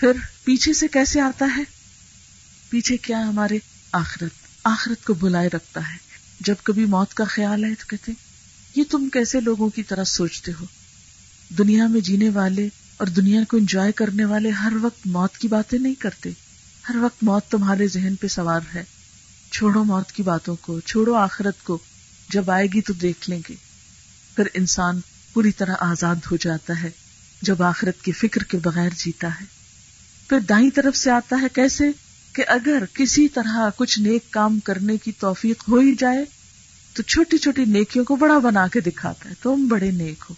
[0.00, 0.12] پھر
[0.44, 1.62] پیچھے سے کیسے آتا ہے؟
[2.70, 3.58] پیچھے کیا ہمارے
[3.92, 4.30] آخرت؟
[4.64, 5.96] آخرت کو بلائے رکھتا ہے۔
[6.40, 8.12] جب کبھی موت کا خیال ہے تو کہتے
[8.76, 10.64] یہ تم کیسے لوگوں کی طرح سوچتے ہو؟
[11.58, 15.78] دنیا میں جینے والے اور دنیا کو انجوائے کرنے والے ہر وقت موت کی باتیں
[15.78, 16.30] نہیں کرتے۔
[16.88, 18.84] ہر وقت موت تمہارے ذہن پہ سوار ہے۔
[19.52, 21.78] چھوڑو موت کی باتوں کو، چھوڑو آخرت کو۔
[22.28, 23.54] جب آئے گی تو دیکھ لیں گے۔
[24.36, 25.00] پھر انسان
[25.32, 26.90] پوری طرح آزاد ہو جاتا ہے۔
[27.42, 29.59] جب آخرت کی فکر کے بغیر جیتا ہے۔
[30.30, 31.84] پھر دائیں طرف سے آتا ہے کیسے
[32.32, 36.24] کہ اگر کسی طرح کچھ نیک کام کرنے کی توفیق ہو ہی جائے
[36.94, 40.34] تو چھوٹی چھوٹی نیکیوں کو بڑا بنا کے دکھاتا ہے، تم بڑے نیک ہو۔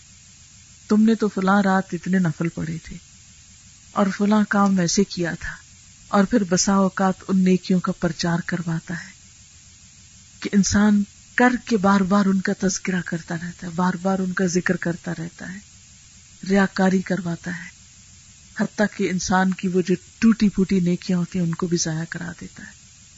[0.89, 2.97] تم نے تو فلاں رات اتنے نفل پڑے تھے
[3.93, 5.55] اور فلاں کام ویسے کیا تھا۔
[6.09, 9.11] اور پھر بسا اوقات ان نیکیوں کا پرچار کرواتا ہے
[10.41, 11.03] کہ انسان
[11.35, 14.77] کر کے بار بار ان کا تذکرہ کرتا رہتا ہے، بار بار ان کا ذکر
[14.77, 15.59] کرتا رہتا ہے،
[16.51, 17.72] ریاکاری کرواتا ہے۔
[18.63, 22.05] حتیٰ کہ انسان کی وہ جو ٹوٹی پھوٹی نیکیاں ہوتی ہیں، ان کو بھی ضائع
[22.09, 22.73] کرا دیتا ہے۔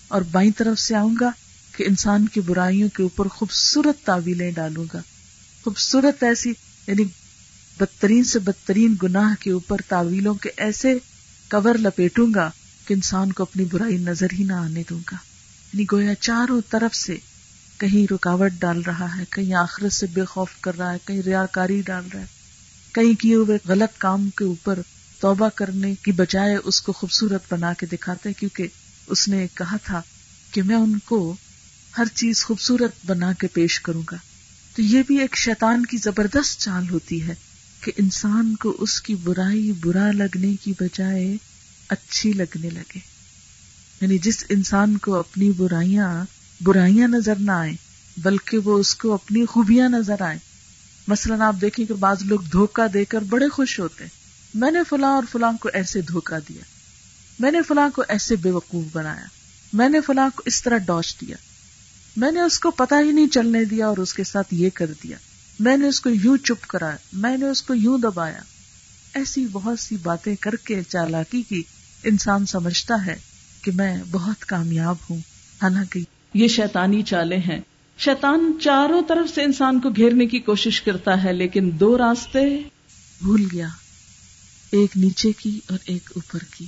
[0.09, 1.31] اور بائیں طرف سے آؤں گا
[1.77, 5.01] کہ انسان کی برائیوں کے اوپر خوبصورت تعویلیں ڈالوں گا۔
[5.65, 6.53] خوبصورت ایسی
[6.87, 7.05] یعنی
[7.81, 10.99] بدترین سے بدترین گناہ کے اوپر تعویلوں کے ایسے
[11.51, 12.51] کور لپیٹوں گا
[12.87, 15.17] کہ انسان کو اپنی برائی نظر ہی نہ آنے دوں گا۔
[15.73, 17.17] یعنی گویا چاروں طرف سے
[17.79, 21.83] کہیں رکاوٹ ڈال رہا ہے، کہیں آخرت سے بے خوف کر رہا ہے، کہیں ریاکاری
[21.85, 22.27] ڈال رہا ہے،
[22.93, 24.79] کہیں کیے ہوئے غلط کام کے اوپر
[25.21, 28.67] توبہ کرنے کی بجائے اس کو خوبصورت بنا کے دکھاتے کیونکہ
[29.07, 30.03] اس نے کہا تھا
[30.51, 31.37] کہ میں ان کو
[31.99, 34.17] ہر چیز خوبصورت بنا کے پیش کروں گا۔
[34.77, 37.35] تو یہ بھی ایک شیطان کی زبردست چال ہوتی ہے
[37.81, 41.37] کہ انسان کو اس کی برائی برا لگنے کی بجائے
[41.89, 42.99] اچھی لگنے لگے۔
[44.01, 46.25] یعنی جس انسان کو اپنی برائیاں
[46.61, 47.73] برائیاں نظر نہ آئے
[48.17, 50.39] بلکہ وہ اس کو اپنی خوبیاں نظر آئے
[51.09, 54.24] مثلاً آپ دیکھیں کہ بعض لوگ دھوکہ دے کر بڑے خوش ہوتے ہیں۔
[54.55, 56.63] میں نے فلاں اور فلاں کو ایسے دھوکا دیا۔
[57.39, 59.25] میں نے فلاں کو ایسے بے وقوف بنایا۔
[59.73, 61.37] میں نے فلاں کو اس طرح ڈاچ دیا۔
[62.17, 64.87] میں نے اس کو پتا ہی نہیں چلنے دیا اور اس کے ساتھ یہ کر
[65.03, 65.17] دیا۔
[65.61, 68.41] میں نے اس کو یوں چپ کرایا۔ میں نے اس کو یوں دبایا۔
[69.15, 71.63] ایسی بہت سی باتیں کر کے چالاکی کی
[72.05, 73.17] انسان سمجھتا ہے
[73.63, 75.19] کہ میں بہت کامیاب ہوں۔
[75.63, 76.01] حالانکہ
[76.35, 77.61] یہ شیطانی چالیں ہیں۔
[77.99, 82.59] شیطان چاروں طرف سے انسان کو گھیرنے کی کوشش کرتا ہے، لیکن دو راستے
[83.23, 83.69] بھول گیا۔
[84.75, 86.67] ایک نیچے کی اور ایک اوپر کی۔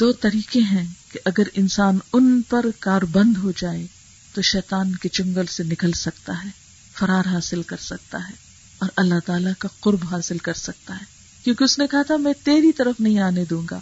[0.00, 3.86] دو طریقے ہیں کہ اگر انسان ان پر کار بند ہو جائے
[4.34, 6.48] تو شیطان کے چنگل سے نکل سکتا ہے،
[6.98, 8.34] فرار حاصل کر سکتا ہے
[8.78, 11.04] اور اللہ تعالی کا قرب حاصل کر سکتا ہے۔
[11.44, 13.80] کیونکہ اس نے کہا تھا، میں تیری طرف نہیں آنے دوں گا۔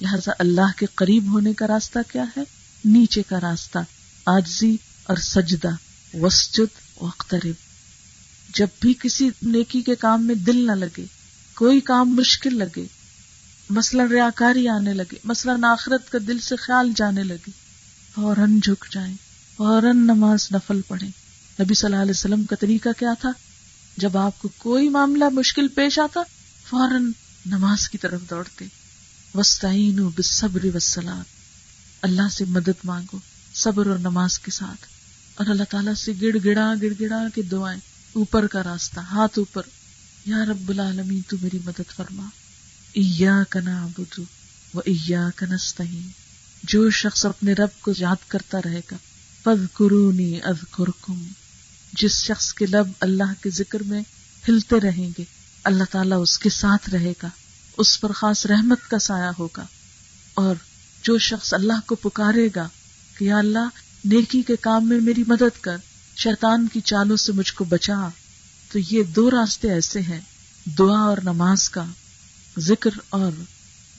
[0.00, 2.42] لہذا اللہ کے قریب ہونے کا راستہ کیا ہے؟
[2.84, 3.78] نیچے کا راستہ
[4.26, 5.70] آجزی اور سجدہ۔
[6.14, 7.54] وسجد وقترب
[8.54, 11.04] جب بھی کسی نیکی کے کام میں دل نہ لگے
[11.56, 12.86] کوئی کام مشکل لگے،
[13.70, 17.50] مثلاً ریاکاری آنے لگے، مثلاً آخرت کا دل سے خیال جانے لگے،
[18.14, 19.14] فوراً جھک جائیں،
[19.56, 21.08] فوراً نماز نفل پڑھیں۔
[21.60, 23.32] نبی صلی اللہ علیہ وسلم کا طریقہ کیا تھا؟
[23.96, 26.20] جب آپ کو کوئی معاملہ مشکل پیش آتا،
[26.70, 27.10] فوراً
[27.46, 28.66] نماز کی طرف دوڑتے۔
[29.34, 31.22] وسطین بصبر وسلام
[32.02, 33.18] اللہ سے مدد مانگو،
[33.54, 34.86] صبر اور نماز کے ساتھ۔
[35.34, 37.80] اور اللہ تعالیٰ سے گڑ گڑا گڑ گڑا کے دعائیں۔
[38.12, 39.62] اوپر کا راستہ، ہاتھ اوپر۔
[40.26, 42.28] یا رب العالمین تو میری مدد فرما۔
[42.92, 44.20] ایاک نعبد
[44.74, 46.08] و ایاک نستعین۔
[46.62, 48.96] جو شخص اپنے رب کو یاد کرتا رہے گا
[49.44, 51.24] فذکرونی اذکرکم۔
[51.92, 54.02] جس شخص کے لب اللہ کے ذکر میں
[54.48, 55.24] ہلتے رہیں گے،
[55.64, 57.28] اللہ تعالیٰ اس کے ساتھ رہے گا،
[57.78, 59.66] اس پر خاص رحمت کا سایہ ہوگا۔
[60.34, 60.54] اور
[61.02, 62.68] جو شخص اللہ کو پکارے گا
[63.18, 63.68] کہ یا اللہ،
[64.04, 65.76] نیکی کے کام میں میری مدد کر،
[66.16, 68.08] شیطان کی چالوں سے مجھ کو بچا۔
[68.72, 70.20] تو یہ دو راستے ایسے ہیں،
[70.78, 71.84] دعا اور نماز کا،
[72.58, 73.32] ذکر اور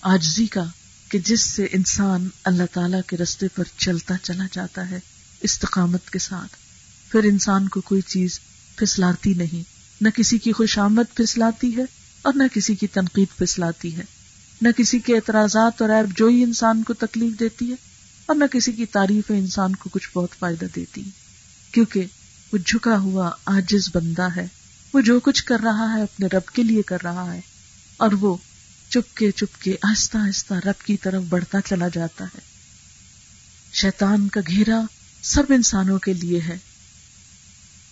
[0.02, 0.64] آجزی کا،
[1.10, 5.00] کہ جس سے انسان اللہ تعالی کے رستے پر چلتا چلا جاتا ہے
[5.42, 6.56] استقامت کے ساتھ۔
[7.12, 8.40] پھر انسان کو کوئی چیز
[8.76, 9.64] پھسلاتی نہیں۔
[10.02, 11.84] نہ کسی کی خوش آمد پھسلاتی ہے
[12.22, 14.04] اور نہ کسی کی تنقید پھسلاتی ہے۔
[14.62, 17.76] نہ کسی کے اعتراضات اور ایب جو ہی انسان کو تکلیف دیتی ہے
[18.26, 21.10] اور نہ کسی کی تعریف انسان کو کچھ بہت فائدہ دیتی ہے۔
[21.72, 22.06] کیونکہ
[22.54, 24.48] وہ جھکا ہوا آجز بندہ ہے۔
[24.94, 27.42] وہ جو کچھ کر رہا ہے اپنے رب کے لیے کر رہا ہے
[27.98, 28.38] اور وہ
[28.90, 32.40] چپ کے آہستہ آہستہ رب کی طرف بڑھتا چلا جاتا ہے۔
[33.74, 34.82] شیطان کا گھیرا
[35.22, 36.58] سب انسانوں کے لیے ہے۔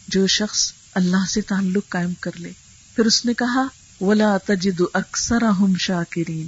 [0.07, 2.51] جو شخص اللہ سے تعلق قائم کر لے،
[2.95, 3.67] پھر اس نے کہا،
[4.01, 6.47] ولا تجد اکثر ہم شاکرین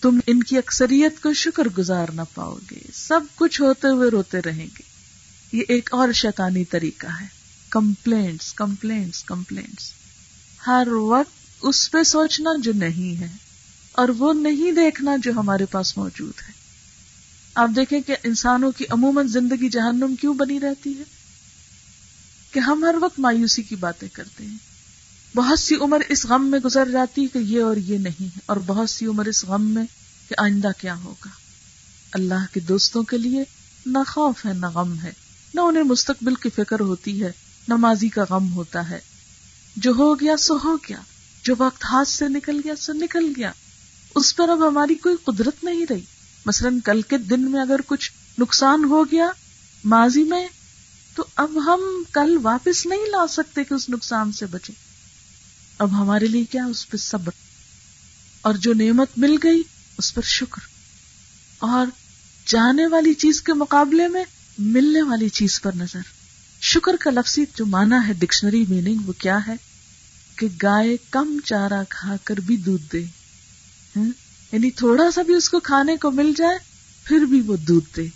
[0.00, 4.38] تم ان کی اکثریت کو شکر گزار نہ پاؤ گے۔ سب کچھ ہوتے ہوئے روتے
[4.44, 4.82] رہیں گے۔
[5.52, 7.37] یہ ایک اور شیطانی طریقہ ہے۔
[7.70, 9.92] Complaints complaints complaints.
[10.66, 11.32] ہر وقت
[11.62, 13.28] اس پہ سوچنا جو نہیں ہے
[13.92, 16.52] اور وہ نہیں دیکھنا جو ہمارے پاس موجود ہے۔
[17.54, 21.02] آپ دیکھیں کہ انسانوں کی عموماً زندگی جہنم کیوں بنی رہتی ہے؟
[22.50, 24.56] کہ ہم ہر وقت مایوسی کی باتیں کرتے ہیں۔
[25.36, 28.56] بہت سی عمر اس غم میں گزر جاتی کہ یہ اور یہ نہیں ہے، اور
[28.66, 29.84] بہت سی عمر اس غم میں
[30.28, 31.28] کہ آئندہ کیا ہوگا۔
[32.12, 33.44] اللہ کے دوستوں کے لیے
[33.86, 35.12] نہ خوف ہے نہ غم ہے،
[35.54, 37.32] نہ انہیں مستقبل کی فکر ہوتی ہے
[37.68, 38.98] نہ ماضی کا غم ہوتا ہے۔
[39.76, 41.00] جو ہو گیا سو ہو گیا۔
[41.42, 43.52] جو وقت ہاتھ سے نکل گیا سو نکل گیا۔
[44.14, 46.00] اس پر اب ہماری کوئی قدرت نہیں رہی۔
[46.46, 49.30] مثلاً کل کے دن میں اگر کچھ نقصان ہو گیا
[49.84, 50.48] ماضی میں،
[51.14, 54.72] تو اب ہم کل واپس نہیں لا سکتے کہ اس نقصان سے بچے
[55.78, 57.30] اب ہمارے لیے کیا اس پہ صبر؟
[58.42, 59.62] اور جو نعمت مل گئی،
[59.98, 60.60] اس پر شکر۔
[61.58, 61.86] اور
[62.46, 64.24] جانے والی چیز کے مقابلے میں
[64.58, 66.17] ملنے والی چیز پر نظر۔
[66.60, 69.54] شکر کا لفظی جو مانا ہے ڈکشنری میننگ وہ کیا ہے؟
[70.36, 73.04] کہ گائے کم چارہ کھا کر بھی دودھ دے۔
[74.52, 76.58] یعنی تھوڑا سا بھی اس کو کھانے کو مل جائے،
[77.04, 78.06] پھر بھی وہ دودھ دے۔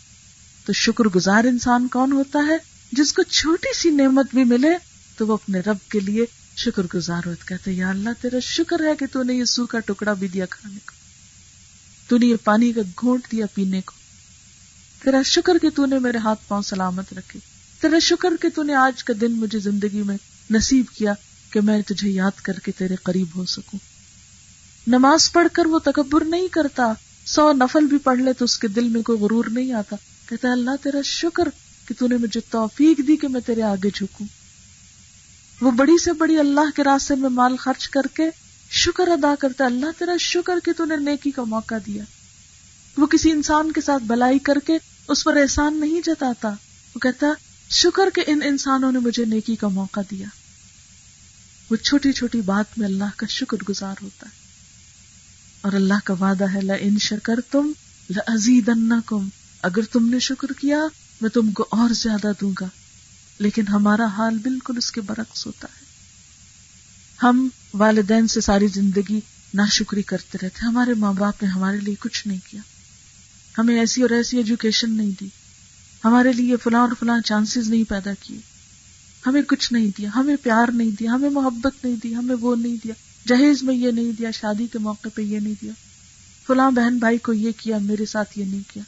[0.67, 2.57] تو شکر گزار انسان کون ہوتا ہے؟
[2.93, 4.71] جس کو چھوٹی سی نعمت بھی ملے،
[5.17, 6.25] تو وہ اپنے رب کے لیے
[6.57, 10.13] شکر گزار ہوتا کہتے یا اللہ، تیرا شکر ہے کہ تو نے یہ سوکھا ٹکڑا
[10.13, 10.93] بھی دیا کھانے کو۔
[12.09, 13.93] تو نے یہ پانی کا گھونٹ دیا پینے کو۔
[15.05, 17.52] تیرا شکر کہ تو نے میرے ہاتھ پاؤں سلامت رکھے۔
[17.83, 20.17] تیرا شکر کہ تو نے آج کا دن مجھے زندگی میں
[20.51, 21.13] نصیب کیا
[21.51, 23.79] کہ میں تجھے یاد کر کے تیرے قریب ہو سکوں۔
[24.87, 26.93] نماز پڑھ کر وہ تکبر نہیں کرتا،
[27.27, 29.97] سو نفل بھی پڑھ لے تو اس کے دل میں کوئی غرور نہیں آتا۔
[30.29, 31.49] کہتا اللہ تیرا شکر
[31.89, 34.27] کہ تو نے مجھے توفیق دی کہ میں تیرے آگے جھکوں۔
[35.61, 38.31] وہ بڑی سے بڑی اللہ کے راستے میں مال خرچ کر کے
[38.71, 42.05] شکر ادا کرتا اللہ تیرا شکر کہ تو نے نیکی کا موقع دیا۔
[42.97, 46.49] وہ کسی انسان کے ساتھ بلائی کر کے اس پر احسان نہیں جتاتا۔
[46.95, 47.27] وہ کہتا
[47.73, 50.27] شکر کہ ان انسانوں نے مجھے نیکی کا موقع دیا۔
[51.71, 54.35] وہ چھوٹی چھوٹی بات میں اللہ کا شکر گزار ہوتا ہے۔
[55.61, 57.73] اور اللہ کا وعدہ ہے لا ان شکر تم
[58.11, 58.71] لزید
[59.07, 59.29] کم
[59.63, 60.79] اگر تم نے شکر کیا،
[61.21, 62.67] میں تم کو اور زیادہ دوں گا۔
[63.39, 65.85] لیکن ہمارا حال بالکل اس کے برعکس ہوتا ہے۔
[67.23, 69.21] ہم والدین سے ساری زندگی
[69.55, 72.61] نہ شکری کرتے رہتے ہمارے ماں باپ نے ہمارے لیے کچھ نہیں کیا۔
[73.59, 75.29] ہمیں ایسی اور ایسی ایجوکیشن نہیں دی۔
[76.05, 78.39] ہمارے لیے فلاں اور فلاں چانسز نہیں پیدا کیے۔
[79.27, 82.77] ہمیں کچھ نہیں دیا، ہمیں پیار نہیں دیا، ہمیں محبت نہیں دی، ہمیں وہ نہیں
[82.85, 82.95] دیا۔
[83.29, 85.73] جہیز میں یہ نہیں دیا، شادی کے موقع پہ یہ نہیں دیا۔
[86.47, 88.83] فلاں بہن بھائی کو یہ کیا، میرے ساتھ یہ نہیں کیا۔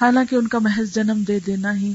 [0.00, 1.94] حالانکہ ان کا محض جنم دے دینا ہی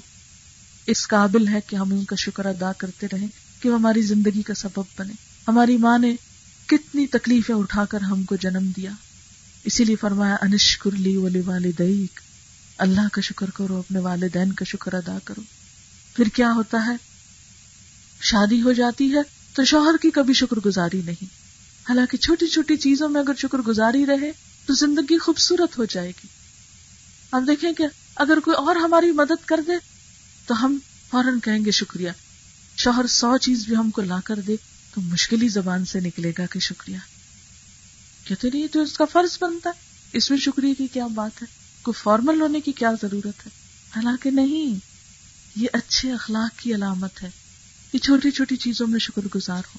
[0.87, 3.27] اس قابل ہے کہ ہم ان کا شکر ادا کرتے رہیں،
[3.59, 5.13] کہ وہ ہماری زندگی کا سبب بنے۔
[5.47, 6.15] ہماری ماں نے
[6.65, 8.91] کتنی تکلیفیں اٹھا کر ہم کو جنم دیا۔
[9.63, 12.24] اسی لیے فرمایا، انشکر لی ولی والدیک۔
[12.77, 15.41] اللہ کا شکر کرو، اپنے والدین کا شکر ادا کرو۔
[16.15, 16.95] پھر کیا ہوتا ہے؟
[18.21, 19.19] شادی ہو جاتی ہے
[19.53, 21.25] تو شوہر کی کبھی شکر گزاری نہیں۔
[21.89, 24.31] حالانکہ چھوٹی چھوٹی چیزوں میں اگر شکر گزاری رہے
[24.65, 26.27] تو زندگی خوبصورت ہو جائے گی۔
[27.33, 27.83] ہم دیکھیں کہ
[28.15, 29.71] اگر کوئی اور ہماری مدد کر دے
[30.45, 30.77] تو ہم
[31.11, 32.11] فوراً کہیں گے شکریہ۔
[32.77, 34.55] شوہر سو چیز بھی ہم کو لا کر دے
[34.93, 36.97] تو مشکل ہی زبان سے نکلے گا کہ شکریہ۔
[38.23, 41.64] کہتے نہیں تو اس کا فرض بنتا ہے۔ اس میں شکریہ کی کیا بات ہے؟
[41.85, 43.49] کوئی فارمل ہونے کی کیا ضرورت ہے؟
[43.95, 44.75] حالانکہ نہیں،
[45.55, 47.29] یہ اچھے اخلاق کی علامت ہے
[47.93, 49.77] یہ چھوٹی چھوٹی چیزوں میں شکر گزار ہو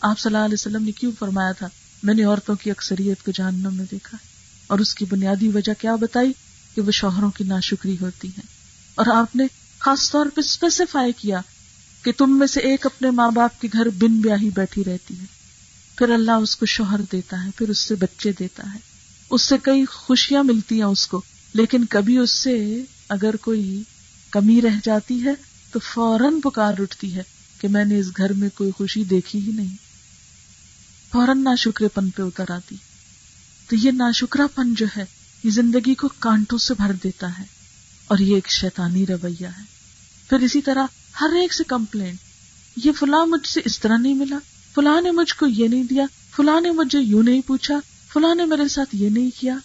[0.00, 1.68] آپ صلی اللہ علیہ وسلم نے کیوں فرمایا تھا،
[2.02, 4.18] میں نے عورتوں کی اکثریت کو جاننا میں دیکھا۔
[4.66, 6.32] اور اس کی بنیادی وجہ کیا بتائی؟
[6.74, 8.40] کہ وہ شوہروں کی ناشکری ہوتی ہے
[8.94, 9.46] اور آپ نے
[9.78, 11.40] خاص طور پہ اسپیسیفائی کیا
[12.02, 15.24] کہ تم میں سے ایک اپنے ماں باپ کے گھر بن بیاہی بیٹھی رہتی ہے۔
[15.98, 18.78] پھر اللہ اس کو شوہر دیتا ہے، پھر اس سے بچے دیتا ہے۔
[19.30, 21.22] اس سے کئی خوشیاں ملتی ہیں اس کو۔
[21.54, 23.82] لیکن کبھی اس سے اگر کوئی
[24.30, 25.34] کمی رہ جاتی ہے
[25.72, 27.22] تو فوراً پکار اٹھتی ہے
[27.60, 29.76] کہ میں نے اس گھر میں کوئی خوشی دیکھی ہی نہیں۔
[31.12, 32.76] فوراً ناشکرے پن پہ اتر آتی۔
[33.68, 35.04] تو یہ ناشکرا پن جو ہے،
[35.44, 37.44] یہ زندگی کو کانٹوں سے بھر دیتا ہے
[38.06, 39.62] اور یہ ایک شیطانی رویہ ہے۔
[40.28, 40.86] پھر اسی طرح
[41.20, 42.14] ہر ایک سے کمپلین،
[42.76, 44.38] یہ فلاں مجھ سے اس طرح نہیں ملا،
[44.74, 46.06] فلاں نے مجھ کو یہ نہیں دیا،
[46.36, 47.80] فلاں نے مجھے یوں نہیں پوچھا،
[48.12, 49.56] فلاں نے میرے ساتھ یہ نہیں کیا۔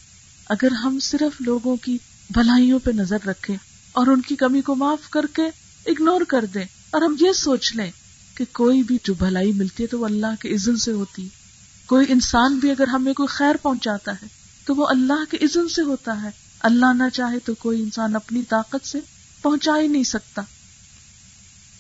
[0.50, 1.98] اگر ہم صرف لوگوں کی
[2.30, 3.56] بھلائیوں پہ نظر رکھیں
[3.92, 5.42] اور ان کی کمی کو معاف کر کے
[5.86, 7.92] اگنور کر دیں اور ہم یہ سوچ لیں
[8.36, 11.30] کہ کوئی بھی جو بھلائی ملتی ہے تو وہ اللہ کے عزن سے ہوتی
[11.86, 14.28] کوئی انسان بھی اگر ہمیں کوئی خیر پہنچاتا ہے
[14.66, 18.44] تو وہ اللہ کے عزن سے ہوتا ہے۔ اللہ نہ چاہے تو کوئی انسان اپنی
[18.44, 19.00] طاقت سے
[19.42, 20.42] پہنچا ہی نہیں سکتا۔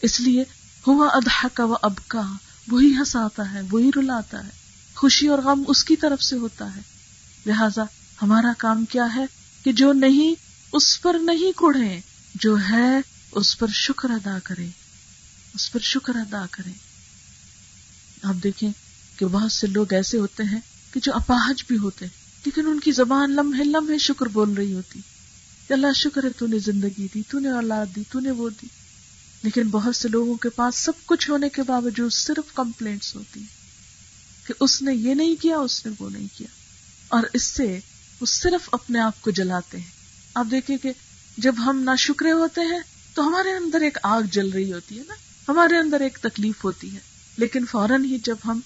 [0.01, 0.43] اس لیے
[0.87, 2.21] ہوا ادہ کا وہ اب کا
[2.67, 4.49] وہی ہنساتا ہے، وہی رلاتا ہے۔
[4.95, 6.81] خوشی اور غم اس کی طرف سے ہوتا ہے۔
[7.45, 7.83] لہذا
[8.21, 9.25] ہمارا کام کیا ہے
[9.63, 10.35] کہ جو نہیں،
[10.73, 11.99] اس پر نہیں کڑے
[12.35, 12.97] جو ہے،
[13.31, 14.67] اس پر شکر ادا کرے
[15.55, 16.73] اس پر شکر ادا کریں۔
[18.23, 18.69] آپ دیکھیں
[19.17, 20.59] کہ بہت سے لوگ ایسے ہوتے ہیں
[20.93, 24.73] کہ جو اپاہج بھی ہوتے ہیں، لیکن ان کی زبان لمحے لمحے شکر بول رہی
[24.73, 24.99] ہوتی۔
[25.67, 28.49] کہ اللہ شکر ہے، تو نے زندگی دی، تو نے اولاد دی، تو نے وہ
[28.49, 28.67] دی۔
[29.43, 33.43] لیکن بہت سے لوگوں کے پاس سب کچھ ہونے کے باوجود صرف کمپلینٹس ہوتی
[34.47, 36.47] کہ اس نے یہ نہیں کیا، اس نے وہ نہیں کیا۔
[37.07, 37.79] اور اس سے
[38.21, 39.91] وہ صرف اپنے آپ کو جلاتے ہیں۔
[40.33, 40.91] آپ دیکھیں کہ
[41.37, 42.79] جب ہم نہ شکرے ہوتے ہیں
[43.13, 45.13] تو ہمارے اندر ایک آگ جل رہی ہوتی ہے نا۔
[45.47, 46.99] ہمارے اندر ایک تکلیف ہوتی ہے۔
[47.37, 48.59] لیکن فوراً ہی جب ہم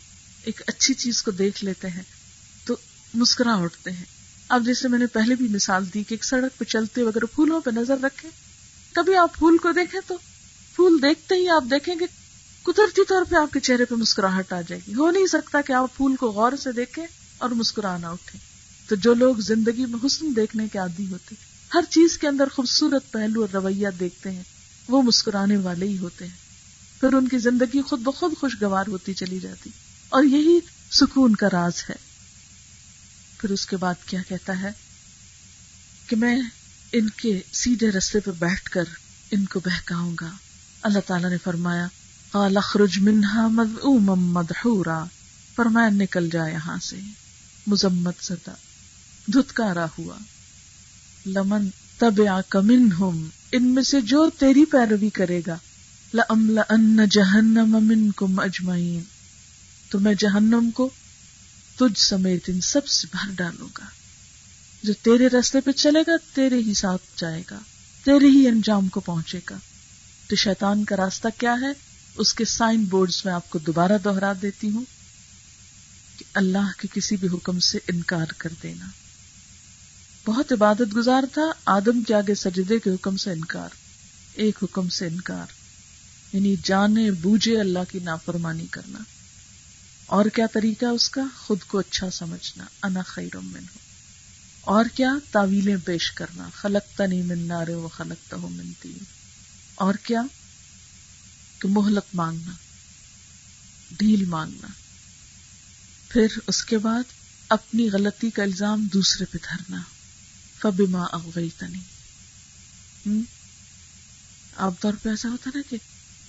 [0.46, 2.04] ایک اچھی چیز کو دیکھ لیتے ہیں
[2.66, 2.76] تو
[3.14, 4.06] مسکرا اٹھتے ہیں۔
[4.50, 7.62] اب جیسے میں نے پہلے بھی مثال دی کہ ایک سڑک پہ چلتے اگر پھولوں
[7.62, 8.30] پہ نظر رکھے
[8.94, 10.18] کبھی آپ پھول کو دیکھیں تو
[10.76, 12.06] پھول دیکھتے ہی آپ دیکھیں گے
[12.64, 15.74] قدرتی طور پہ آپ کے چہرے پہ مسکراہٹ آ جائے گی۔ ہو نہیں سکتا کہ
[15.74, 17.06] آپ پھول کو غور سے دیکھیں
[17.38, 18.51] اور مسکرانا اٹھے
[18.92, 21.36] تو جو لوگ زندگی میں حسن دیکھنے کے عادی ہوتے
[21.74, 24.44] ہر چیز کے اندر خوبصورت پہلو اور رویہ دیکھتے ہیں،
[24.88, 26.36] وہ مسکرانے والے ہی ہوتے ہیں۔
[27.00, 29.70] پھر ان کی زندگی خود بخود خوشگوار ہوتی چلی جاتی۔
[30.10, 30.60] اور یہی
[30.92, 31.96] سکون کا راز ہے۔
[33.38, 34.72] پھر اس کے بعد کیا کہتا ہے؟
[36.08, 36.42] کہ میں
[36.92, 38.84] ان کے سیدھے رستے پہ بیٹھ کر
[39.32, 40.32] ان کو بہکاؤں گا۔
[40.82, 41.88] اللہ تعالیٰ نے فرمایا،
[42.32, 43.48] قال اخرج منها
[44.16, 45.04] مدحورا،
[45.56, 47.00] فرمایا، نکل جا یہاں سے
[47.68, 48.56] مزمت زدہ۔
[49.28, 50.18] دھتکارا ہوا۔
[51.26, 55.58] لمن تبعك منهم ان میں سے جو تیری پیروی کرے گا،
[56.14, 59.02] لَأَمْلَأَنَّ جَهَنَّمَ مِنْكُمْ أَجْمَعِينَ
[59.90, 60.90] تو میں جہنم کو
[61.80, 63.86] تجھ سمیت ان سب سے بھر ڈالوں گا۔
[64.84, 67.60] جو تیرے رستے پہ چلے گا، تیرے ہی ساتھ جائے گا،
[68.06, 69.58] تیرے ہی انجام کو پہنچے گا۔
[70.28, 71.72] تو شیطان کا راستہ کیا ہے؟
[72.16, 74.86] اس کے سائن بورڈز میں آپ کو دوبارہ دوہرا دیتی ہوں
[76.18, 78.86] کہ اللہ کے کسی بھی حکم سے انکار کر دینا۔
[80.26, 83.70] بہت عبادت گزار تھا، آدم کے آگے سجدے کے حکم سے انکار،
[84.34, 85.46] ایک حکم سے انکار
[86.34, 89.00] یعنی جانے، بوجھے اللہ کی نافرمانی کرنا۔
[90.06, 93.78] اور کیا طریقہ اس کا؟ خود کو اچھا سمجھنا، انا خیر من ہو
[94.62, 98.98] اور کیا؟ تعویلیں پیش کرنا خلق تنی من نارے و خلق من تین۔
[99.76, 100.22] اور کیا؟
[101.60, 102.52] کہ مہلت مانگنا،
[103.98, 104.68] ڈھیل مانگنا۔
[106.08, 107.04] پھر اس کے بعد
[107.50, 109.82] اپنی غلطی کا الزام دوسرے پہ دھرنا۔
[110.62, 111.80] فبما اغویتنی۔
[114.58, 115.78] عام طور پہ ایسا ہوتا نا کہ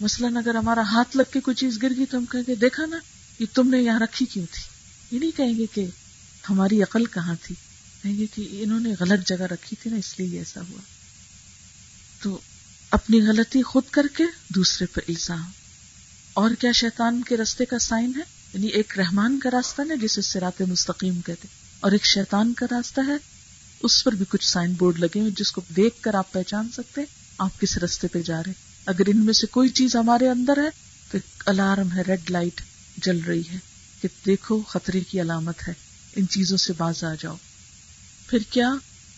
[0.00, 2.86] مثلاً اگر ہمارا ہاتھ لگ کے کوئی چیز گر گئی تو ہم کہیں گے، دیکھا
[2.86, 2.98] نا،
[3.38, 4.62] یہ تم نے یہاں رکھی کیوں تھی؟
[5.10, 5.86] یہ نہیں کہیں گے کہ
[6.50, 7.54] ہماری عقل کہاں تھی؟
[8.02, 10.80] کہیں گے کہ انہوں نے غلط جگہ رکھی تھی نا، اس لیے ایسا ہوا۔
[12.22, 12.40] تو
[12.90, 15.50] اپنی غلطی خود کر کے دوسرے پر الزام۔
[16.34, 18.22] اور کیا شیطان کے راستے کا سائن ہے؟
[18.54, 21.48] یعنی ایک رحمان کا راستہ نا، جسے سرات مستقیم کہتے
[21.80, 23.31] اور ایک شیطان کا راستہ ہے
[23.82, 27.00] اس پر بھی کچھ سائن بورڈ لگے ہوئے جس کو دیکھ کر آپ پہچان سکتے
[27.38, 28.52] آپ کس رستے پہ جا رہے
[28.86, 30.68] اگر ان میں سے کوئی چیز ہمارے اندر ہے
[31.10, 32.60] تو الارم ہے، ریڈ لائٹ
[32.96, 33.58] جل رہی ہے
[34.02, 35.72] کہ دیکھو خطرے کی علامت ہے،
[36.16, 37.36] ان چیزوں سے باز آ جاؤ۔
[38.26, 38.74] پھر کیا؟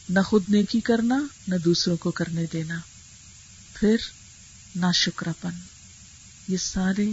[0.08, 2.80] نہ خود نیکی کرنا، نہ دوسروں کو کرنے دینا۔
[3.74, 3.96] پھر
[4.76, 5.60] نہ شکراپن
[6.48, 7.08] یہ سارے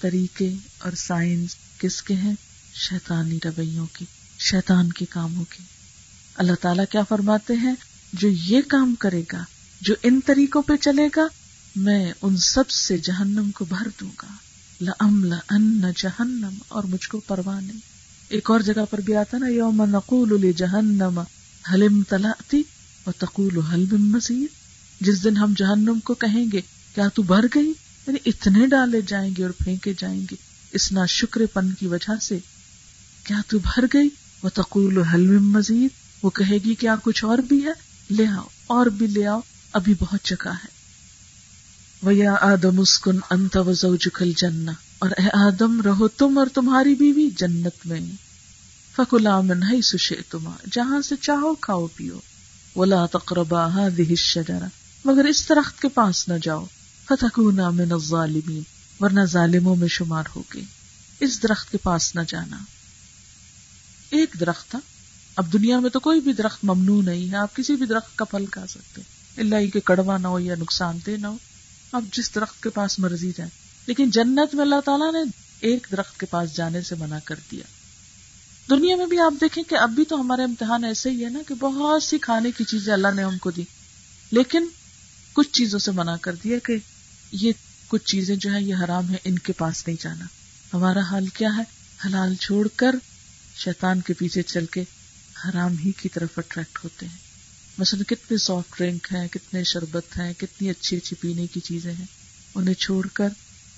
[0.00, 2.34] طریقے اور سائنس کس کے ہیں؟
[2.74, 4.04] شیطانی رویوں کی
[4.38, 5.62] شیطان کے کاموں کی
[6.36, 7.74] اللہ تعالیٰ کیا فرماتے ہیں؟
[8.12, 9.44] جو یہ کام کرے گا،
[9.80, 11.26] جو ان طریقوں پہ چلے گا،
[11.76, 14.26] میں ان سب سے جہنم کو بھر دوں گا۔
[14.80, 17.78] لم ان جہنم، اور مجھ کو پرواہ نہیں۔
[18.28, 21.20] ایک اور جگہ پر بھی آتا نا، یوم نقول جہنم
[21.72, 22.62] حلم تلاتی
[23.04, 24.48] اور تقول حلم مزید
[25.00, 26.60] جس دن ہم جہنم کو کہیں گے،
[26.94, 27.72] کیا تو بھر گئی؟
[28.06, 30.36] یعنی اتنے ڈالے جائیں گے اور پھینکے جائیں گے۔
[30.72, 32.38] اس نا شکر پن کی وجہ سے
[33.24, 34.08] کیا تو بھر گئی؟
[34.42, 37.72] وہ تقول حلم مزید وہ کہے گی کیا کچھ اور بھی ہے،
[38.10, 39.40] لے آؤ، اور بھی لے آؤ،
[39.72, 40.76] ابھی بہت جگہ ہے۔
[42.02, 47.30] ویا آدم اسکن انت و زوجکل جنہ اور اے آدم، رہو تم اور تمہاری بیوی
[47.30, 48.00] جنت میں۔
[48.96, 52.20] فکلا من ہی سشے تما جہاں سے چاہو، کھاؤ، پیو۔
[52.76, 54.66] ولا تقربا هذه الشجرة
[55.04, 56.64] مگر اس درخت کے پاس نہ جاؤ۔
[57.08, 58.62] فتکونا من الظالمین
[59.00, 60.62] ورنہ ظالموں میں شمار ہوگے۔
[61.20, 62.56] اس درخت کے پاس نہ جانا۔
[64.10, 64.78] ایک درخت تھا۔
[65.36, 68.24] اب دنیا میں تو کوئی بھی درخت ممنوع نہیں ہے، آپ کسی بھی درخت کا
[68.24, 69.02] پھل کھا سکتے
[69.36, 71.36] اللہ ہی کے کڑوا نہ ہو یا نقصان دہ نہ ہو۔
[71.92, 73.50] اب جس درخت کے پاس مرضی جائے
[73.86, 75.18] لیکن جنت میں اللہ تعالیٰ نے
[75.60, 77.64] ایک درخت کے پاس جانے سے منع کر دیا۔
[78.70, 81.38] دنیا میں بھی آپ دیکھیں کہ اب بھی تو ہمارے امتحان ایسے ہی ہے نا
[81.48, 83.62] کہ بہت سی کھانے کی چیزیں اللہ نے ہم کو دی۔
[84.30, 84.66] لیکن
[85.32, 86.76] کچھ چیزوں سے منع کر دیا کہ
[87.32, 87.52] یہ
[87.88, 90.24] کچھ چیزیں جو ہے یہ حرام ہے ان کے پاس نہیں جانا۔
[90.74, 91.62] ہمارا حال کیا ہے؟
[92.06, 92.94] حلال چھوڑ کر
[93.56, 94.84] شیطان کے پیچھے چل کے
[95.44, 97.18] حرام ہی کی طرف اٹریکٹ ہوتے ہیں۔
[97.78, 102.06] مثلا کتنے سافٹ ڈرنک ہیں، کتنے شربت ہیں، کتنی اچھی اچھی پینے کی چیزیں ہیں،
[102.54, 103.28] انہیں چھوڑ کر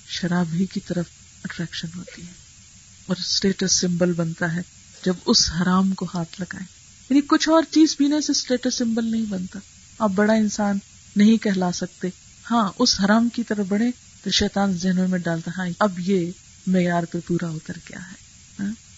[0.07, 1.05] شراب ہی کی طرف
[1.43, 2.31] اٹریکشن ہوتی ہے۔
[3.05, 4.61] اور اسٹیٹس سمبل بنتا ہے
[5.05, 6.67] جب اس حرام کو ہاتھ لگائیں۔
[7.09, 9.59] یعنی کچھ اور چیز پینے سے اسٹیٹس سمبل نہیں بنتا۔
[9.99, 10.77] آپ بڑا انسان
[11.15, 12.07] نہیں کہلا سکتے۔
[12.51, 13.91] ہاں اس حرام کی طرف بڑھے
[14.23, 16.31] تو شیطان ذہنوں میں ڈالتا ہاں اب یہ
[16.67, 18.15] معیار پہ پورا اتر گیا ہے۔
[18.59, 18.88] ہاں؟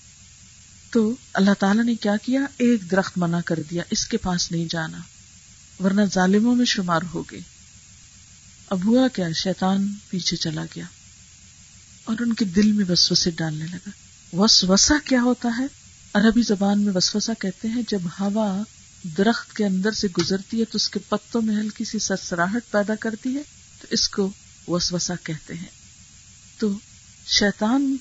[0.91, 4.65] تو اللہ تعالیٰ نے کیا کیا؟ ایک درخت منع کر دیا، اس کے پاس نہیں
[4.69, 4.97] جانا،
[5.83, 7.39] ورنہ ظالموں میں شمار ہو گئے۔
[8.69, 10.85] اب ہوا کیا؟ شیطان پیچھے چلا گیا
[12.03, 13.89] اور ان کے دل میں وسوسے ڈالنے لگا۔
[14.33, 15.65] وسوسا کیا ہوتا ہے؟
[16.13, 18.63] عربی زبان میں وسوسا کہتے ہیں، جب ہوا
[19.17, 22.95] درخت کے اندر سے گزرتی ہے تو اس کے پتوں میں ہلکی سی سرسراہٹ پیدا
[22.95, 23.43] کرتی ہے،
[23.81, 24.31] تو اس کو
[24.67, 25.69] وسوسا کہتے ہیں۔
[26.57, 26.77] تو
[27.27, 27.97] شیطان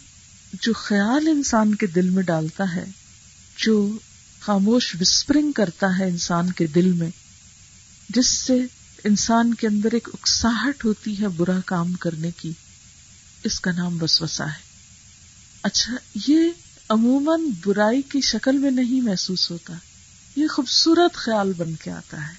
[0.52, 2.84] جو خیال انسان کے دل میں ڈالتا ہے،
[3.56, 3.98] جو
[4.40, 7.10] خاموش وسپرنگ کرتا ہے انسان کے دل میں،
[8.08, 8.54] جس سے
[9.04, 12.52] انسان کے اندر ایک اکساہٹ ہوتی ہے برا کام کرنے کی،
[13.44, 14.70] اس کا نام وسوسا ہے۔
[15.62, 15.92] اچھا
[16.28, 16.40] یہ
[16.88, 19.74] عموماً برائی کی شکل میں نہیں محسوس ہوتا،
[20.36, 22.34] یہ خوبصورت خیال بن کے آتا ہے۔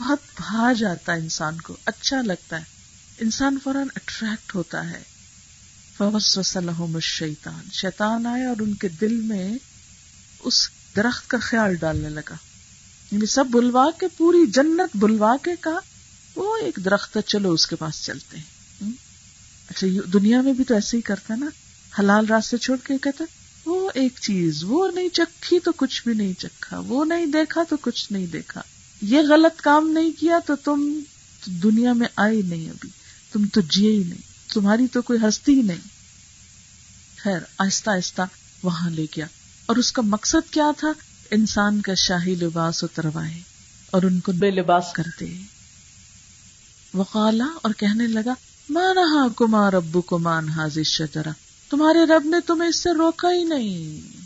[0.00, 2.64] بہت بھا جاتا ہے انسان کو اچھا لگتا ہے۔
[3.18, 5.11] انسان فوراً اٹریکٹ ہوتا ہے۔
[7.00, 9.58] شیطان شیطان آئے اور ان کے دل میں
[10.44, 12.34] اس درخت کا خیال ڈالنے لگا.
[13.12, 15.78] یعنی سب بلوا کے، پوری جنت بلوا کے کہا،
[16.36, 18.90] وہ ایک درخت چلو اس کے پاس چلتے ہیں.
[19.68, 21.46] اچھا دنیا میں بھی تو ایسے ہی کرتا نا؟
[21.98, 23.24] حلال راستے چھوڑ کے کہتا
[23.66, 27.76] وہ ایک چیز، وہ نہیں چکھی تو کچھ بھی نہیں چکھا، وہ نہیں دیکھا تو
[27.80, 28.60] کچھ نہیں دیکھا.
[29.02, 31.00] یہ غلط کام نہیں کیا تو تم
[31.46, 32.88] دنیا میں آئے نہیں ابھی،
[33.32, 35.91] تم تو جیے ہی نہیں، تمہاری تو کوئی ہستی ہی نہیں.
[37.22, 38.22] خیر آہستہ آہستہ
[38.62, 39.26] وہاں لے گیا۔
[39.66, 40.92] اور اس کا مقصد کیا تھا؟
[41.30, 43.40] انسان کا شاہی لباس اتروائے
[43.90, 45.36] اور ان کو بے لباس۔ کرتے۔
[46.94, 48.34] وقالا اور کہنے لگا
[48.70, 51.30] مانا کمار ابو کو مان حاضر شجرا
[51.70, 54.16] تمہارے رب نے تمہیں اس سے روکا ہی نہیں۔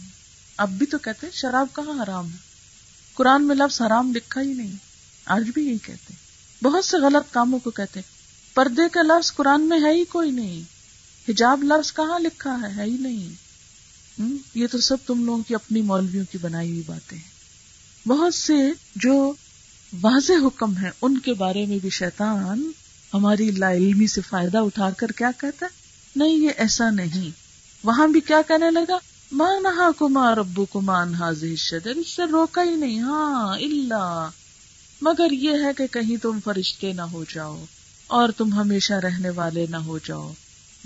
[0.56, 2.36] اب بھی تو کہتے شراب کہاں حرام ہے؟
[3.14, 4.76] قرآن میں لفظ حرام لکھا ہی نہیں۔
[5.24, 6.14] آج بھی یہی کہتے
[6.62, 8.00] بہت سے غلط کاموں کو کہتے
[8.54, 10.75] پردے کا لفظ قرآن میں ہے ہی کوئی نہیں۔
[11.28, 13.46] حجاب لفظ کہاں لکھا ہے؟ ہے ہی نہیں۔
[14.54, 17.36] یہ تو سب تم لوگوں کی اپنی مولویوں کی بنائی ہوئی باتیں ہیں۔
[18.08, 19.32] بہت سے جو
[20.00, 22.70] واضح حکم ہیں، ان کے بارے میں بھی شیطان
[23.14, 25.80] ہماری لا علمی سے فائدہ اٹھا کر کیا کہتا ہے؟
[26.16, 27.30] نہیں، یہ ایسا نہیں۔
[27.84, 28.98] وہاں بھی کیا کہنے لگا؟
[29.32, 31.46] مان ہا کمار ابو کمان حاضر
[31.86, 34.28] اس سے روکا ہی نہیں۔ ہاں اللہ
[35.00, 37.64] مگر یہ ہے کہ کہیں تم فرشتے نہ ہو جاؤ
[38.06, 40.32] اور تم ہمیشہ رہنے والے نہ ہو جاؤ۔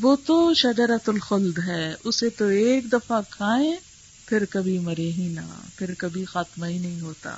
[0.01, 3.77] وہ تو شجرت الخلد ہے، اسے تو ایک دفعہ کھائیں،
[4.27, 5.41] پھر کبھی مرے ہی نہ،
[5.77, 7.35] پھر کبھی خاتمہ ہی نہیں ہوتا۔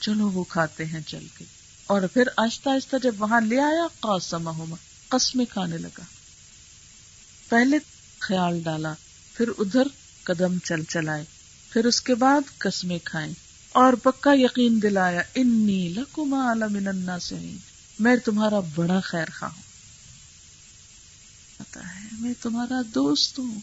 [0.00, 1.44] چلو وہ کھاتے ہیں چل کے۔
[1.86, 4.74] اور پھر آہستہ آہستہ جب وہاں لے آیا قاسم
[5.08, 6.02] قسمیں کھانے لگا۔
[7.48, 7.78] پہلے
[8.18, 8.94] خیال ڈالا،
[9.34, 9.86] پھر ادھر
[10.22, 11.24] قدم چل چلائے،
[11.70, 13.32] پھر اس کے بعد قسمیں کھائیں۔
[13.72, 17.56] اور پکا یقین دلایا، انی لکما من الناسین
[17.98, 19.73] میں تمہارا بڑا خیر خواہ ہوں۔
[21.70, 23.60] پتا ہے۔ میں تمہارا دوست ہوں۔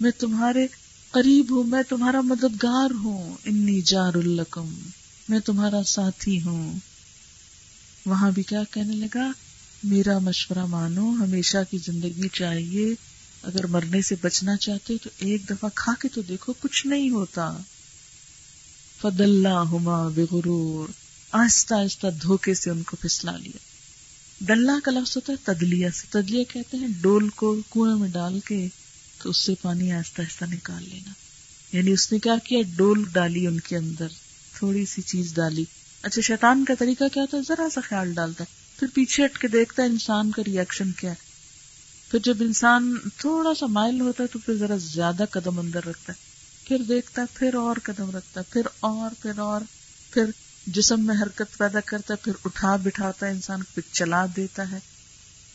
[0.00, 0.66] میں تمہارے
[1.10, 4.74] قریب ہوں۔ میں تمہارا مددگار ہوں۔ انی جار الکم
[5.28, 6.78] میں تمہارا ساتھی ہوں۔
[8.06, 9.32] وہاں بھی کیا کہنے لگا؟
[9.84, 12.94] میرا مشورہ مانو، ہمیشہ کی زندگی چاہیے۔
[13.42, 17.56] اگر مرنے سے بچنا چاہتے تو ایک دفعہ کھا کے تو دیکھو، کچھ نہیں ہوتا۔
[19.00, 20.92] فد اللہ ہما بغرور۔
[21.32, 23.75] آہستہ آہستہ دھوکے سے ان کو پھسلا لیا۔
[24.40, 28.40] ڈلہ کا لفظ ہوتا ہے تدلیا سے۔ تدلیا کہتے ہیں ڈول کو کنویں میں ڈال
[28.40, 28.68] کے
[29.22, 31.12] تو اس سے پانی آہستہ آہستہ نکال لینا۔
[31.76, 34.06] یعنی اس نے کیا کیا؟ ڈول ڈالی ان کے اندر۔
[34.58, 35.64] تھوڑی سی چیز ڈالی۔
[36.02, 39.38] اچھا شیطان کا طریقہ کیا ہوتا ہے؟ ذرا سا خیال ڈالتا ہے۔ پھر پیچھے ہٹ
[39.38, 41.14] کے دیکھتا ہے انسان کا ریئیکشن کیا ہے۔
[42.10, 46.12] پھر جب انسان تھوڑا سا مائل ہوتا ہے تو پھر ذرا زیادہ قدم اندر رکھتا
[46.12, 46.26] ہے۔
[46.68, 49.60] پھر دیکھتا ہے، پھر اور قدم رکھتا ہے، پھر اور پھر اور۔
[50.10, 50.24] پھر
[50.66, 54.78] جسم میں حرکت پیدا کرتا ہے، پھر اٹھا بٹھاتا ہے انسان، پھر چلا دیتا ہے۔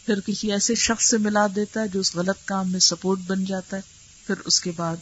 [0.05, 3.45] پھر کسی ایسے شخص سے ملا دیتا ہے جو اس غلط کام میں سپورٹ بن
[3.45, 3.81] جاتا ہے۔
[4.27, 4.95] پھر اس کے بعد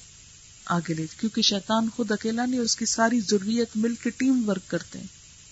[0.65, 4.69] آگے لے کیونکہ شیطان خود اکیلا نہیں، اس کی ساری ضروریت مل کے ٹیم ورک
[4.69, 5.05] کرتے ہیں۔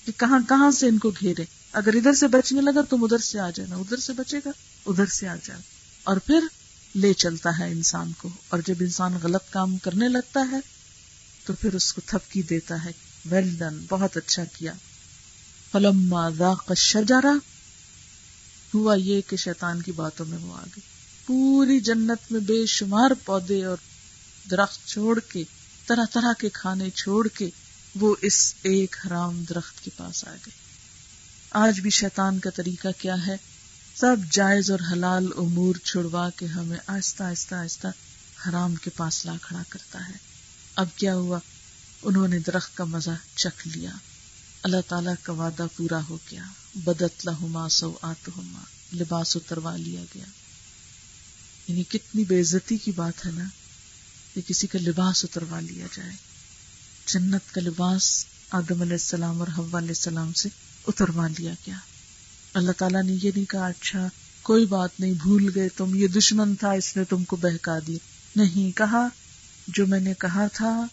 [0.06, 3.40] کہ کہاں کہاں سے ان کو گھیرے؟ اگر ادھر سے بچنے لگا تم ادھر سے
[3.40, 4.52] آ جانا۔ ادھر سے بچے گا،
[4.86, 5.62] ادھر سے آ جانا۔
[6.04, 6.40] اور پھر
[6.96, 10.60] لے چلتا ہے انسان کو۔ اور جب انسان غلط کام کرنے لگتا ہے،
[11.46, 14.74] تو پھر اس کو تھپکی دیتا ہے۔ ویل ڈن بہت اچھا کیا.
[15.72, 17.34] فلما ذاق الشجرہ
[18.74, 20.80] ہوا یہ کہ شیطان کی باتوں میں وہ آگے.
[21.26, 23.78] پوری جنت میں بے شمار پودے اور
[24.52, 25.44] درخت چھوڑ کے،
[25.86, 27.50] طرح طرح کے کھانے چھوڑ کے
[27.96, 30.68] وہ اس ایک حرام درخت کے پاس آ گئے.
[31.50, 33.38] آج بھی شیطان کا طریقہ کیا ہے؟
[33.96, 37.88] سب جائز اور حلال امور چھڑوا کے ہمیں آہستہ آہستہ آہستہ
[38.48, 40.14] حرام کے پاس لا کھڑا کرتا ہے.
[40.76, 41.40] اب کیا ہوا؟
[42.04, 43.92] انہوں نے درخت کا مزہ چکھ لیا۔
[44.64, 46.44] اللہ تعالی کا وعدہ پورا ہو گیا۔
[46.76, 48.30] بدت لہما سو آت
[48.96, 50.26] لباس اتروا لیا گیا۔
[51.68, 53.44] یعنی کتنی بے عزتی کی بات ہے نا
[54.34, 56.12] کہ کسی کا لباس اتروا لیا جائے۔
[57.06, 60.50] جنت کا لباس آدم علیہ السلام اور حوا علیہ السلام سے
[60.88, 61.78] اتروا لیا گیا۔
[62.54, 64.08] اللہ تعالیٰ نے یہ نہیں کہا اچھا
[64.42, 67.98] کوئی بات نہیں، بھول گئے تم، یہ دشمن تھا، اس نے تم کو بہکا دی
[68.36, 69.08] نہیں، کہا
[69.68, 70.86] جو میں نے کہا تھا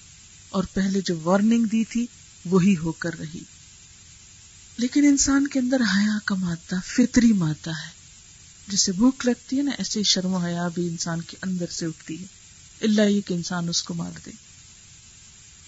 [0.55, 2.07] اور پہلے جو وارننگ دی تھی،
[2.45, 3.41] وہی ہو کر رہی۔
[4.77, 7.91] لیکن انسان کے اندر حیا کا مادہ، فطری مادہ ہے،
[8.69, 12.21] جسے بھوک لگتی ہے نا، ایسے شرم و حیا بھی انسان کے اندر سے اٹھتی
[12.21, 12.27] ہے۔
[12.81, 14.31] اللہ یہ کہ انسان اس کو مار دے۔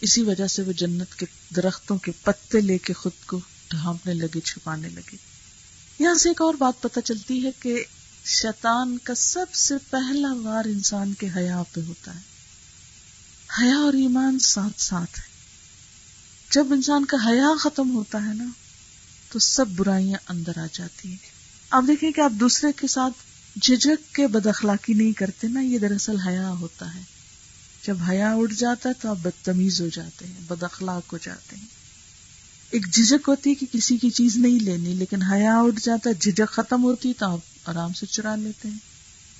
[0.00, 4.40] اسی وجہ سے وہ جنت کے درختوں کے پتے لے کے خود کو ڈھانپنے لگے،
[4.40, 5.16] چھپانے لگے۔
[5.98, 7.84] یہاں سے ایک اور بات پتہ چلتی ہے کہ
[8.24, 12.35] شیطان کا سب سے پہلا وار انسان کے حیا پہ ہوتا ہے۔
[13.58, 15.24] حیا اور ایمان ساتھ ساتھ ہے۔
[16.50, 18.44] جب انسان کا حیا ختم ہوتا ہے نا،
[19.32, 21.16] تو سب برائیاں اندر آ جاتی ہیں۔
[21.70, 23.12] آپ دیکھیں کہ آپ دوسرے کے ساتھ
[23.62, 27.02] جھجک کے بد اخلاقی نہیں کرتے نا، یہ دراصل حیا ہوتا ہے۔
[27.86, 31.56] جب حیا اٹھ جاتا ہے تو آپ بدتمیز ہو جاتے ہیں، بد اخلاق ہو جاتے
[31.56, 31.66] ہیں۔
[32.70, 36.14] ایک جھجک ہوتی ہے کہ کسی کی چیز نہیں لینی، لیکن حیا اٹھ جاتا ہے
[36.14, 38.95] جھجک ختم ہوتی تو آپ آرام سے چرا لیتے ہیں۔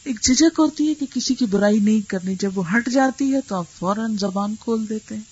[0.07, 3.41] ایک جھجک ہوتی ہے کہ کسی کی برائی نہیں کرنی۔ جب وہ ہٹ جاتی ہے
[3.49, 5.23] تو آپ فوراً زبان کھول دیتے ہیں۔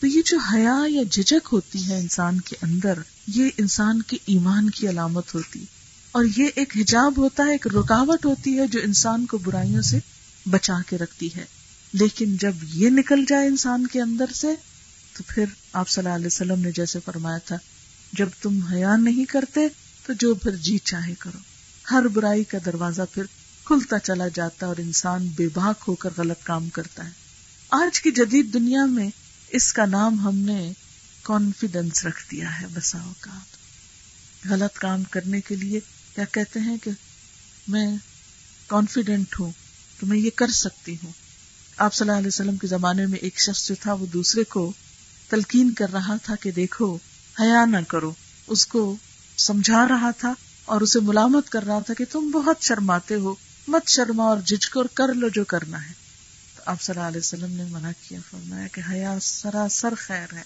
[0.00, 4.70] تو یہ جو حیا یا جھجک ہوتی ہے انسان کے اندر، یہ انسان کے ایمان
[4.70, 5.64] کی علامت ہوتی۔
[6.12, 9.98] اور یہ ایک حجاب ہوتا ہے، ایک رکاوٹ ہوتی ہے جو انسان کو برائیوں سے
[10.46, 11.44] بچا کے رکھتی ہے۔
[11.92, 14.54] لیکن جب یہ نکل جائے انسان کے اندر سے،
[15.16, 17.56] تو پھر آپ صلی اللہ علیہ وسلم نے جیسے فرمایا تھا،
[18.12, 19.60] جب تم حیا نہیں کرتے
[20.06, 21.38] تو جو پھر جی چاہے کرو۔
[21.90, 23.22] ہر برائی کا دروازہ پھر
[23.68, 27.10] کھلتا چلا جاتا اور انسان بے باک ہو کر غلط کام کرتا ہے۔
[27.70, 29.10] آج کی جدید دنیا میں
[29.48, 30.72] اس کا نام ہم نے
[31.22, 33.56] کانفیڈینس رکھ دیا ہے بسا اوقات۔
[34.50, 35.80] غلط کام کرنے کے لیے
[36.14, 36.90] کیا کہتے ہیں کہ
[37.68, 37.96] میں
[38.66, 39.52] کانفیڈینٹ ہوں
[40.00, 41.12] تو میں یہ کر سکتی ہوں۔
[41.76, 44.72] آپ صلی اللہ علیہ وسلم کے زمانے میں ایک شخص جو تھا وہ دوسرے کو
[45.28, 46.98] تلقین کر رہا تھا کہ دیکھو،
[47.40, 48.12] حیا نہ کرو۔
[48.46, 48.96] اس کو
[49.36, 53.34] سمجھا رہا تھا اور اسے ملامت کر رہا تھا کہ تم بہت شرماتے ہو۔
[53.68, 55.92] مت شرما اور جھجکو اور کر لو جو کرنا ہے۔
[56.56, 60.42] تو آپ صلی اللہ علیہ وسلم نے منع کیا، فرمایا کہ حیا سراسر خیر ہے،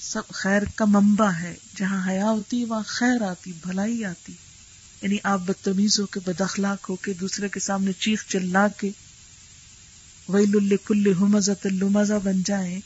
[0.00, 4.32] سب خیر کا منبع ہے۔ جہاں حیا ہوتی، وہاں خیر آتی، بھلائی آتی۔
[5.02, 8.90] یعنی آپ بدتمیز ہو کے بد اخلاق ہو کے، دوسرے کے سامنے چیخ چلا کے
[10.28, 12.80] ویل کل ہمزت اللمزہ بن جائیں،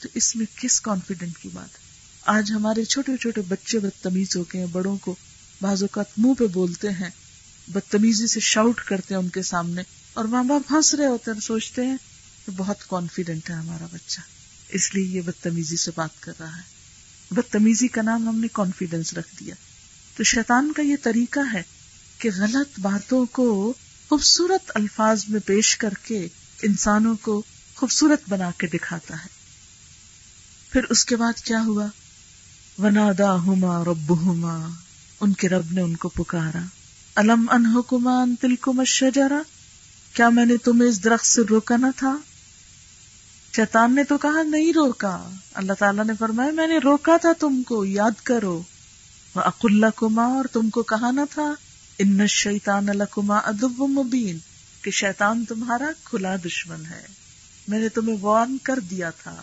[0.00, 1.82] تو اس میں کس کانفیڈنٹ کی بات ہے؟
[2.26, 5.14] آج ہمارے چھوٹے چھوٹے بچے بدتمیز ہو گئے بڑوں کو
[5.60, 7.10] بعض اوقات منہ پہ بولتے ہیں
[7.68, 9.82] بدتمیزی سے شاؤٹ کرتے ہیں ان کے سامنے
[10.14, 11.96] اور ماں باپ ہنس رہے ہوتے ہیں سوچتے ہیں
[12.46, 14.20] کہ بہت کانفیڈنٹ ہے ہمارا بچہ۔
[14.68, 16.62] اس لیے یہ بدتمیزی سے بات کر رہا ہے۔
[17.30, 19.54] بدتمیزی کا نام ہم نے کانفیڈینس رکھ دیا۔
[20.16, 21.62] تو شیطان کا یہ طریقہ ہے
[22.18, 23.74] کہ غلط باتوں کو
[24.08, 26.28] خوبصورت الفاظ میں پیش کر کے
[26.62, 27.42] انسانوں کو
[27.74, 29.26] خوبصورت بنا کے دکھاتا ہے۔
[30.72, 31.86] پھر اس کے بعد کیا ہوا؟
[32.78, 34.68] ونادا ہوما رب ہوما
[35.20, 36.62] ان کے رب نے ان کو پکارا۔
[37.14, 38.72] الم ان حکمان تل کو
[40.12, 42.16] کیا میں نے تمہیں اس درخت سے روکا نہ تھا؟
[43.56, 47.62] شیطان نے تو کہا، نہیں روکا۔ اللہ تعالیٰ نے فرمایا، میں نے روکا تھا تم
[47.62, 48.62] کو، یاد کرو۔
[49.34, 51.54] اق اللہ کما اور تم کو کہا نہ تھا،
[51.98, 54.38] ان شیطان الکما ادب مبین،
[54.82, 57.02] کہ شیطان تمہارا کھلا دشمن ہے۔
[57.68, 59.42] میں نے تمہیں وارن کر دیا تھا۔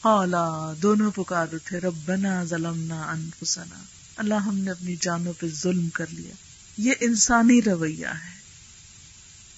[0.00, 3.80] اولا دونوں پکار اٹھے، ربنا ظلمنا انفسنا
[4.16, 8.40] اللہ ہم نے اپنی جانوں پہ ظلم کر لیا۔ یہ انسانی رویہ ہے۔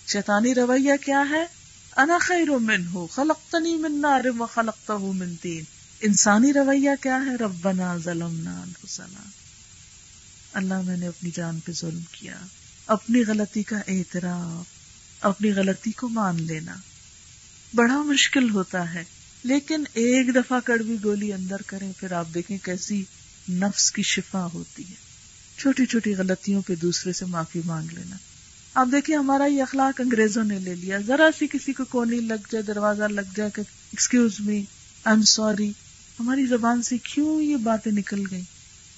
[0.09, 1.46] شیطانی رویہ کیا ہے؟
[1.96, 5.64] انا خیر منہ، خلقتنی من نار و خلقتہ من تین۔
[6.01, 9.22] انسانی رویہ کیا ہے؟ ربنا ظلمنا انفسنا۔
[10.53, 12.37] اللہ میں نے اپنی جان پہ ظلم کیا۔
[12.87, 14.64] اپنی غلطی کا اعتراف،
[15.25, 16.75] اپنی غلطی کو مان لینا۔
[17.75, 19.05] بڑا مشکل ہوتا ہے۔
[19.44, 23.05] لیکن ایک دفعہ کڑوی گولی اندر کریں، پھر آپ دیکھیں کیسی
[23.51, 25.12] نفس کی شفا ہوتی ہے۔
[25.62, 28.16] چھوٹی چھوٹی غلطیوں پہ دوسرے سے معافی مانگ لینا۔
[28.75, 32.48] آپ دیکھیے ہمارا یہ اخلاق انگریزوں نے لے لیا۔ ذرا سی کسی کو کونی لگ
[32.53, 34.64] جائے، دروازہ لگ جائے کہ excuse me I
[35.07, 35.70] am sorry
[36.20, 38.42] ہماری زبان سے کیوں یہ باتیں نکل گئی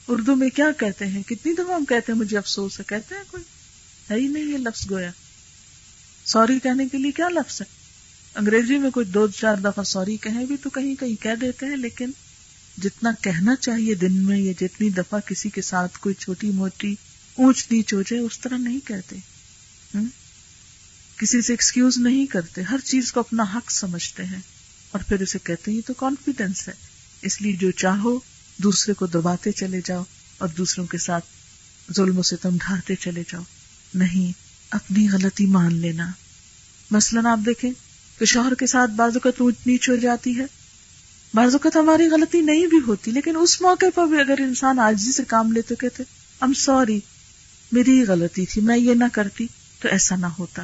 [0.09, 3.23] اردو میں کیا کہتے ہیں؟ کتنی دفعہ ہم کہتے ہیں، مجھے افسوس ہے۔ کہتے ہیں
[3.31, 3.43] کوئی؟
[4.11, 5.11] ہے ہی نہیں یہ لفظ گویا۔
[6.25, 7.67] سوری کہنے کے لیے کیا لفظ ہے؟
[8.35, 11.77] انگریزی میں کوئی دو چار دفعہ سوری کہیں بھی تو کہیں کہیں کہہ دیتے ہیں،
[11.77, 12.11] لیکن
[12.83, 16.95] جتنا کہنا چاہیے دن میں یا جتنی دفعہ کسی کے ساتھ کوئی چھوٹی موٹی
[17.35, 19.17] اونچ نیچ ہو جائے، اس طرح نہیں کہتے۔
[21.17, 24.41] کسی سے ایکسکیوز نہیں کرتے، ہر چیز کو اپنا حق سمجھتے ہیں۔
[24.91, 26.73] اور پھر اسے کہتے ہیں، یہ تو کانفیڈینس ہے۔
[27.23, 28.21] اس لیے جو چاہو،
[28.57, 30.05] دوسرے کو دباتے چلے جاؤ
[30.39, 31.25] اور دوسروں کے ساتھ
[31.97, 33.43] ظلم و ستم ڈھارتے چلے جاؤ۔
[33.95, 34.33] نہیں،
[34.71, 36.11] اپنی غلطی مان لینا۔
[36.91, 37.71] مثلاً آپ دیکھیں
[38.19, 40.64] کہ شوہر کے ساتھ بازو کا تو نیچ ہو جاتی ہے۔
[41.35, 45.13] بعض اوقات ہماری غلطی نہیں بھی ہوتی، لیکن اس موقع پر بھی اگر انسان آجی
[45.13, 46.03] سے کام لیتے کہتے
[46.41, 47.01] ام سوری،
[47.73, 49.47] میری غلطی تھی، میں یہ نہ کرتی
[49.81, 50.63] تو ایسا نہ ہوتا۔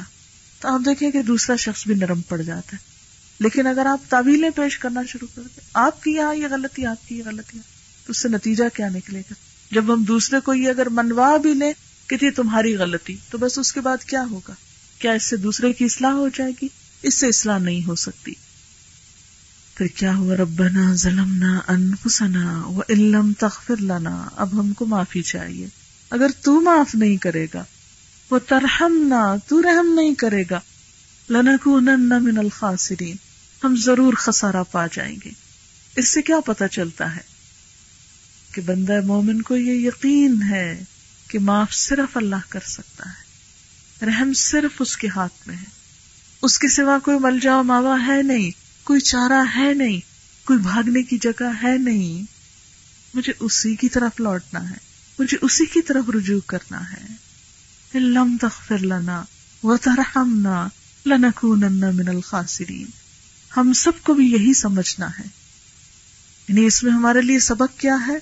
[0.59, 2.91] تو آپ دیکھیں کہ دوسرا شخص بھی نرم پڑ جاتا ہے۔
[3.39, 7.07] لیکن اگر آپ تعویلیں پیش کرنا شروع کر دیں، آپ کی یہاں یہ غلطی، آپ
[7.07, 7.59] کی یہ غلطی،
[8.05, 9.33] تو اس سے نتیجہ کیا نکلے گا؟
[9.71, 11.73] جب ہم دوسرے کو یہ اگر منوا بھی لیں
[12.07, 14.53] کہ یہ تمہاری غلطی، تو بس اس کے بعد کیا ہوگا؟
[14.99, 16.67] کیا اس سے دوسرے کی اصلاح ہو جائے گی؟
[17.03, 18.33] اس سے اصلاح نہیں ہو سکتی۔
[19.81, 25.67] پھر کیا ہوا ربنا ظلمنا انفسنا و علم تغفر لنا، اب ہم کو معافی چاہیے۔
[26.09, 27.63] اگر تو معاف نہیں کرے گا
[28.29, 29.13] وہ ترہم
[29.47, 30.59] تو رحم نہیں کرے گا۔
[31.29, 33.15] لنکونن من الخاسرین،
[33.63, 35.29] ہم ضرور خسارہ پا جائیں گے۔
[35.95, 37.21] اس سے کیا پتا چلتا ہے
[38.51, 40.83] کہ بندہ مومن کو یہ یقین ہے
[41.27, 43.23] کہ معاف صرف اللہ کر سکتا ہے۔
[44.05, 45.65] رحم صرف اس کے ہاتھ میں ہے۔
[46.41, 48.60] اس کے سوا کوئی ملجا ماوا ہے نہیں۔
[48.91, 49.99] کوئی چارہ ہے نہیں،
[50.47, 52.25] کوئی بھاگنے کی جگہ ہے نہیں۔
[53.13, 54.75] مجھے اسی کی طرف لوٹنا ہے،
[55.19, 57.05] مجھے اسی کی طرف رجوع کرنا ہے۔
[57.99, 59.23] لم تغفر لنا
[59.63, 60.67] وترحمنا
[61.05, 62.85] لنکونن من الخاسرین۔
[63.57, 65.27] ہم سب کو بھی یہی سمجھنا ہے۔
[66.47, 68.15] یعنی اس میں ہمارے لیے سبق کیا ہے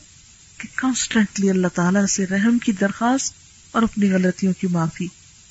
[0.58, 3.34] کہ کانسٹنٹلی اللہ تعالی سے رحم کی درخواست
[3.72, 5.08] اور اپنی غلطیوں کی معافی،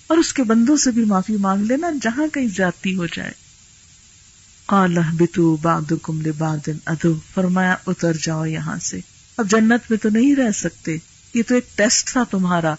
[0.06, 3.47] اور اس کے بندوں سے بھی معافی مانگ لینا جہاں کہیں زیادتی ہو جائے۔
[4.70, 9.00] بتو بعضکم لبعض ادو فرمایا، اتر جاؤ یہاں سے۔
[9.36, 10.96] اب جنت میں تو نہیں رہ سکتے۔
[11.34, 12.74] یہ تو ایک ٹیسٹ تھا تمہارا۔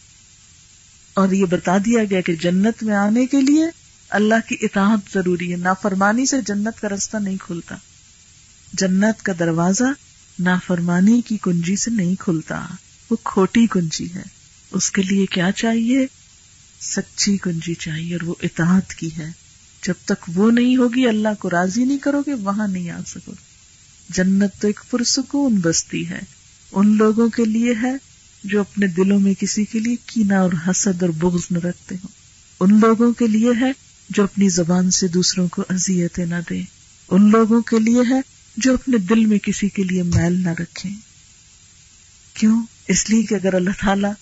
[1.13, 3.65] اور یہ بتا دیا گیا کہ جنت میں آنے کے لیے
[4.09, 7.75] اللہ کی اطاعت ضروری ہے۔ نافرمانی سے جنت کا رستہ نہیں کھلتا۔
[8.73, 9.83] جنت کا دروازہ
[10.39, 12.65] نافرمانی کی کنجی سے نہیں کھلتا۔
[13.09, 14.23] وہ کھوٹی کنجی ہے۔
[14.71, 16.07] اس کے لیے کیا چاہیے؟
[16.81, 19.48] سچی کنجی چاہیے اور وہ اطاعت کی ہے۔
[19.85, 23.31] جب تک وہ نہیں ہوگی، اللہ کو راضی نہیں کرو گے، وہاں نہیں آ سکو
[24.09, 26.19] جنت تو ایک پرسکون بستی ہے۔
[26.71, 27.93] ان لوگوں کے لیے ہے
[28.43, 32.07] جو اپنے دلوں میں کسی کے لیے کینا اور حسد اور بغض نہ رکھتے ہوں۔
[32.59, 33.71] ان لوگوں کے لیے ہے
[34.09, 36.61] جو اپنی زبان سے دوسروں کو اذیتیں نہ دے
[37.09, 38.21] ان لوگوں کے لیے ہے
[38.57, 40.89] جو اپنے دل میں کسی کے لیے میل نہ رکھے
[42.33, 44.13] کیوں؟ اس لیے کہ اگر اللہ تعالیٰ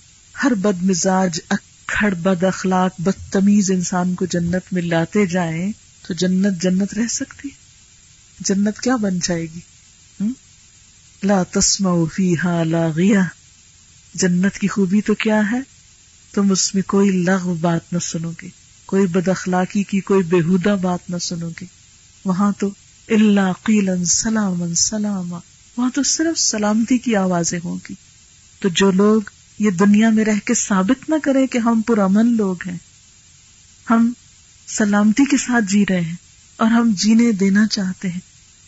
[0.43, 1.39] ہر بد مزاج
[1.87, 5.71] اکھڑ بد اخلاق بدتمیز انسان کو جنت میں لاتے جائیں
[6.07, 7.49] تو جنت جنت رہ سکتی
[8.39, 9.59] جنت کیا بن جائے گی؟
[11.23, 13.19] لا تسما فیہا لاغیہ
[14.13, 15.59] جنت کی خوبی تو کیا ہے؟
[16.33, 18.47] تم اس میں کوئی لغ بات نہ سنو گے،
[18.85, 21.65] کوئی بد اخلاقی کی کوئی بےحدہ بات نہ سنو گے۔
[22.25, 22.69] وہاں تو
[23.09, 25.31] اللہ قیلن سلام سلام
[25.77, 27.95] وہاں تو صرف سلامتی کی آوازیں ہوں گی۔
[28.59, 29.21] تو جو لوگ
[29.59, 32.77] یہ دنیا میں رہ کے ثابت نہ کرے کہ ہم پرامن لوگ ہیں۔
[33.89, 34.13] ہم
[34.67, 36.15] سلامتی کے ساتھ جی رہے ہیں
[36.57, 38.19] اور ہم جینے دینا چاہتے ہیں۔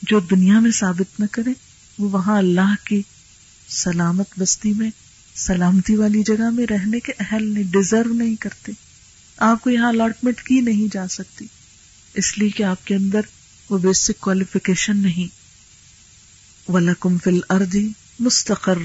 [0.02, 1.54] جو دنیا میں ثابت نہ کرے،
[2.00, 3.02] وہ وہاں اللہ کی
[3.68, 4.90] سلامت بستی میں،
[5.36, 8.72] سلامتی والی جگہ میں رہنے کے اہل نہیں ڈیزرو نہیں کرتے۔
[9.38, 11.46] آپ کو یہاں الاٹمنٹ کی نہیں جا سکتی۔
[12.14, 13.22] اس لیے کہ آپ کے اندر
[13.70, 15.40] وہ بیسک کوالیفکیشن نہیں۔
[16.72, 18.78] ولکم فل اردی مستقر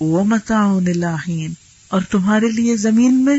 [0.00, 1.52] و متعین
[1.88, 3.38] اور تمہارے لیے زمین میں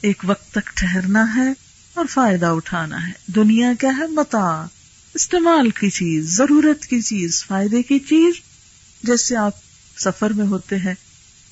[0.00, 1.52] ایک وقت تک ٹھہرنا ہے
[1.94, 4.66] اور فائدہ اٹھانا ہے۔ دنیا کیا ہے؟ متا
[5.14, 8.34] استعمال کی چیز، ضرورت کی چیز، فائدے کی چیز۔
[9.02, 9.52] جیسے آپ
[9.98, 10.94] سفر میں ہوتے ہیں،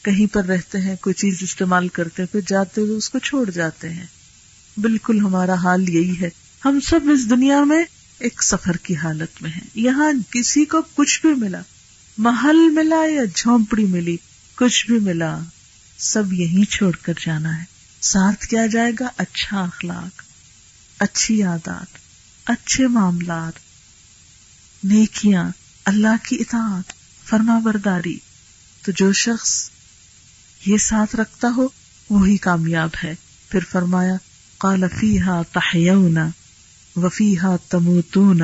[0.02, 3.88] کہیں پر رہتے ہیں، کوئی چیز استعمال کرتے پھر جاتے ہوئے اس کو چھوڑ جاتے
[3.88, 4.06] ہیں۔
[4.76, 6.30] بالکل ہمارا حال یہی ہے۔
[6.64, 7.84] ہم سب اس دنیا میں
[8.18, 11.62] ایک سفر کی حالت میں ہیں۔ یہاں کسی کو کچھ بھی ملا۔
[12.18, 14.16] محل ملا یا جھونپڑی ملی،
[14.56, 15.38] کچھ بھی ملا،
[15.98, 17.64] سب یہی چھوڑ کر جانا ہے۔
[18.00, 20.22] ساتھ کیا جائے گا؟ اچھا اخلاق،
[20.98, 21.98] اچھی عادات،
[22.44, 23.52] اچھے معاملات،
[24.84, 25.50] نیکیاں،
[25.84, 26.92] اللہ کی اطاعت
[27.28, 28.18] فرما برداری
[28.82, 29.70] تو جو شخص
[30.66, 31.68] یہ ساتھ رکھتا ہو،
[32.10, 33.14] وہی کامیاب ہے۔
[33.48, 34.14] پھر فرمایا،
[34.58, 36.18] قال فيها تحيون
[36.96, 38.42] وفيها تموتون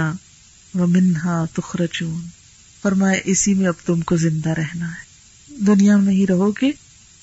[0.74, 2.41] ومنها تخرجون۔
[2.83, 5.12] فرمایا، اسی میں اب تم کو زندہ رہنا ہے۔
[5.55, 6.71] دنیا میں ہی رہو گے۔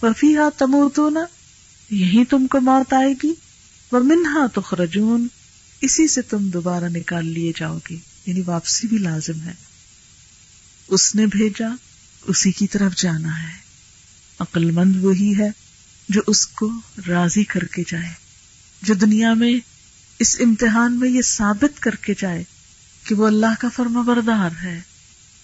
[0.02, 1.18] وفیحا تموتون،
[1.90, 3.34] یہی تم کو موت آئے گی۔
[3.92, 5.28] وہ منہا تخرجون،
[5.82, 7.96] اسی سے تم دوبارہ نکال لیے جاؤ گے۔
[8.26, 9.54] یعنی واپسی بھی لازم ہے۔
[10.88, 11.68] اس نے بھیجا،
[12.28, 13.58] اسی کی طرف جانا ہے۔
[14.40, 15.50] عقل مند وہی ہے
[16.10, 16.72] جو اس کو
[17.08, 18.14] راضی کر کے جائے۔
[18.82, 19.54] جو دنیا میں
[20.20, 22.44] اس امتحان میں یہ ثابت کر کے جائے
[23.04, 24.82] کہ وہ اللہ کا فرما بردار ہے۔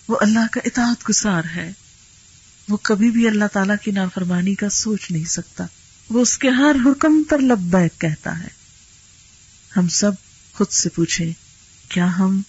[0.07, 1.71] وہ اللہ کا اطاعت گسار ہے۔
[2.69, 5.65] وہ کبھی بھی اللہ تعالیٰ کی نافرمانی کا سوچ نہیں سکتا۔
[6.09, 8.47] وہ اس کے ہر حکم پر لبیک کہتا ہے۔
[9.77, 10.11] ہم سب
[10.53, 11.33] خود سے پوچھیں،
[11.89, 12.41] کیا ہم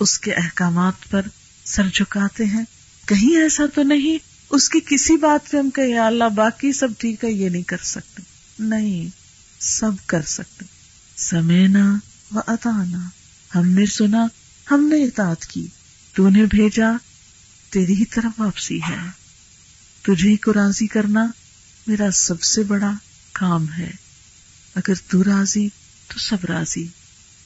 [0.00, 1.22] اس کے احکامات پر
[1.64, 2.64] سر جھکاتے ہیں؟
[3.06, 4.18] کہیں ایسا تو نہیں؟
[4.50, 7.76] اس کی کسی بات پہ ہم کہ اللہ باقی سب ٹھیک ہے، یہ نہیں کر
[7.82, 8.22] سکتے۔
[8.58, 9.08] نہیں،
[9.60, 10.64] سب کر سکتے۔
[11.16, 11.98] سمینا
[12.34, 13.08] و اتانا
[13.54, 14.26] ہم نے سنا،
[14.70, 15.66] ہم نے اطاعت کی۔
[16.12, 16.88] تو نے بھیجا،
[17.70, 19.10] تیری ہی طرف واپسی ہے۔
[20.02, 21.26] تجھے ہی کو راضی کرنا
[21.86, 22.92] میرا سب سے بڑا
[23.32, 23.90] کام ہے۔
[24.74, 25.68] اگر تو راضی،
[26.08, 26.86] تو سب راضی۔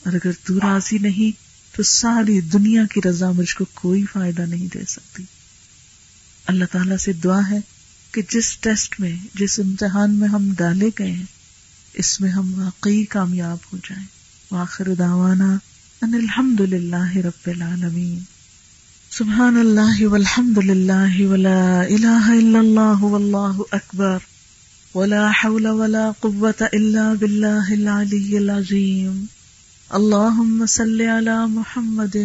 [0.05, 1.41] اور اگر تو راضی نہیں،
[1.77, 5.25] تو ساری دنیا کی رضا مجھ کو کوئی فائدہ نہیں دے سکتی۔
[6.47, 7.59] اللہ تعالیٰ سے دعا ہے
[8.13, 11.25] کہ جس ٹیسٹ میں، جس امتحان میں ہم ڈالے گئے ہیں،
[11.95, 14.07] اس میں ہم واقعی کامیاب ہو جائیں۔
[14.51, 15.59] واخر دعوانا
[16.03, 18.19] ان الحمد للہ رب العالمین۔
[19.17, 24.27] سبحان اللہ والحمد للہ ولا الہ الا اللہ واللہ اکبر
[24.95, 29.25] ولا حول ولا قوة الا باللہ العلی العظیم
[29.91, 32.17] اللہم صلی علی محمد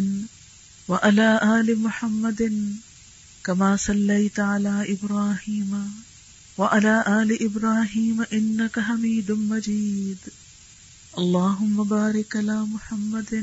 [0.89, 2.43] وعلى آل محمد
[3.45, 5.73] كما صليت على إبراهيم
[6.57, 10.29] وعلى آل إبراهيم إنك حميد مجيد
[11.17, 13.35] اللهم بارك على محمد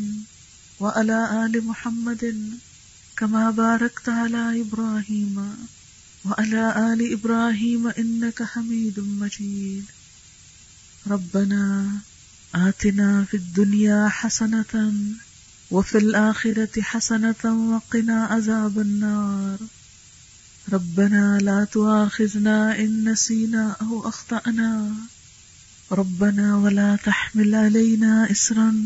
[0.81, 2.33] وعلى آل محمد
[3.19, 5.55] كما باركت على إبراهيم
[6.25, 9.85] وعلى آل إبراهيم إنك حميد مجيد.
[11.07, 11.91] ربنا
[12.55, 14.93] آتنا في الدنيا حسنة
[15.71, 19.59] وفي الآخرة حسنة وقنا عذاب النار.
[20.73, 24.95] ربنا لا تؤاخذنا إن نسينا أو أخطأنا.
[25.93, 28.85] ربنا ولا تحمل علينا إسرا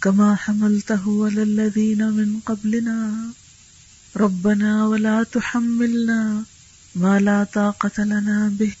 [0.00, 3.30] كما حملته على الذين من قبلنا.
[4.16, 6.44] ربنا ولا تحملنا
[6.94, 8.72] ما لا طاقة لنا به.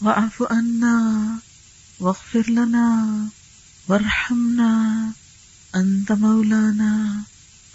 [0.00, 1.38] واعف عنا
[2.00, 3.26] واغفر لنا
[3.88, 5.12] وارحمنا.
[5.76, 7.22] أنت مولانا.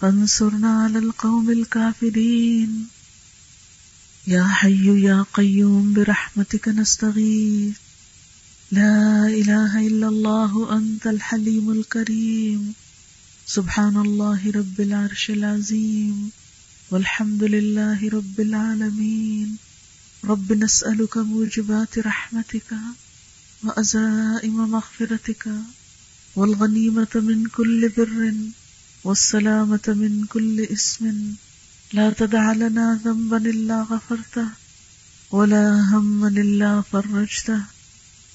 [0.01, 2.87] فانصرنا على القوم الكافرين.
[4.27, 7.77] يا حي يا قيوم، برحمتك نستغيث.
[8.71, 12.73] لا إله إلا الله، أنت الحليم الكريم.
[13.47, 16.42] سبحان الله رب العرش العظيم.
[16.93, 19.57] والحمد لله رب العالمين
[20.25, 22.69] رب نسألك موجبات رحمتك
[23.63, 25.49] وأزائم مغفرتك
[26.35, 28.33] والغنيمة من كل بر
[29.03, 31.33] والسلامة من كل اسم.
[31.93, 34.47] لا تدع لنا ذنبا إلا غفرته
[35.31, 37.61] ولا هما إلا فرجته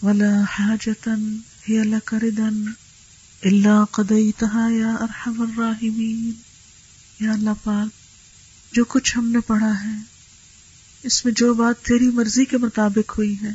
[0.03, 1.19] ولا حاجة
[1.65, 2.75] هي لك ردا
[3.47, 6.35] إلا قضيتها يا أرحم الراحمين.
[7.21, 8.08] یا اللہ پاک
[8.73, 9.97] جو کچھ ہم نے پڑھا ہے۔
[11.03, 13.51] اس میں جو بات تیری مرضی کے مطابق ہوئی ہے،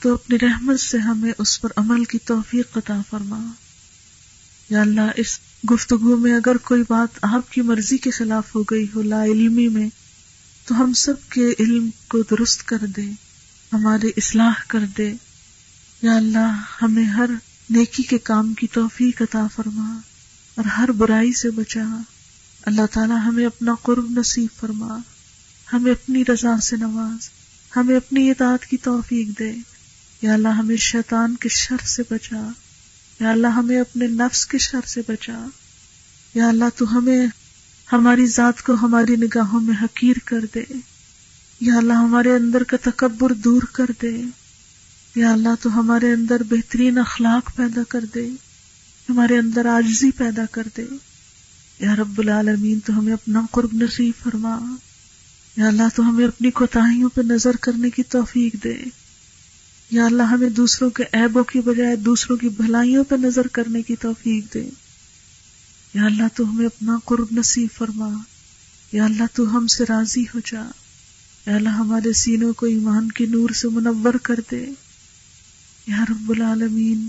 [0.00, 3.46] تو اپنی رحمت سے ہمیں اس پر عمل کی توفیق عطا فرما۔
[4.70, 5.38] یا اللہ، اس
[5.72, 9.68] گفتگو میں اگر کوئی بات آپ کی مرضی کے خلاف ہو گئی ہو لا علمی
[9.68, 9.88] میں،
[10.66, 13.10] تو ہم سب کے علم کو درست کر دے
[13.72, 15.14] ہماری اصلاح کر دے۔
[16.02, 17.30] یا اللہ، ہمیں ہر
[17.70, 19.98] نیکی کے کام کی توفیق عطا فرما
[20.54, 21.84] اور ہر برائی سے بچا۔
[22.66, 24.98] اللہ تعالیٰ ہمیں اپنا قرب نصیب فرما،
[25.72, 27.30] ہمیں اپنی رضا سے نواز،
[27.76, 29.54] ہمیں اپنی اطاعت کی توفیق دے۔
[30.22, 32.48] یا اللہ ہمیں شیطان کے شر سے بچا،
[33.20, 35.46] یا اللہ ہمیں اپنے نفس کے شر سے بچا۔
[36.34, 37.26] یا اللہ تو ہمیں
[37.92, 40.64] ہماری ذات کو ہماری نگاہوں میں حقیر کر دے۔
[41.60, 44.22] یا اللہ ہمارے اندر کا تکبر دور کر دے۔
[45.14, 48.28] یا اللہ تو ہمارے اندر بہترین اخلاق پیدا کر دے،
[49.08, 50.86] ہمارے اندر آجزی پیدا کر دے۔
[51.78, 54.76] یا رب العالمین، تو ہمیں اپنا قرب نصیب فرما۔
[55.56, 58.74] یا اللہ، تو ہمیں اپنی کوتاہیوں پہ نظر کرنے کی توفیق دے۔
[59.90, 63.96] یا اللہ، ہمیں دوسروں کے عیبوں کی بجائے دوسروں کی بھلائیوں پہ نظر کرنے کی
[63.96, 64.70] توفیق دے۔
[65.94, 68.08] یا اللہ، تو ہمیں اپنا قرب نصیب فرما۔
[68.92, 70.64] یا اللہ، تو ہم سے راضی ہو جا۔
[71.46, 74.66] یا اللہ، ہمارے سینوں کو ایمان کے نور سے منور کر دے۔
[75.86, 77.08] یا رب العالمین،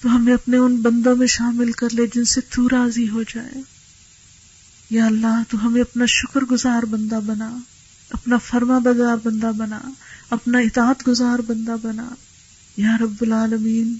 [0.00, 3.79] تو ہمیں اپنے ان بندوں میں شامل کر لے جن سے تو راضی ہو جائے۔
[4.90, 7.58] یا اللہ تو ہمیں اپنا شکر گزار بندہ بنا،
[8.10, 9.80] اپنا فرما بازار بندہ بنا،
[10.30, 12.08] اپنا اطاعت گزار بندہ بنا۔
[12.76, 13.98] یا رب العالمین،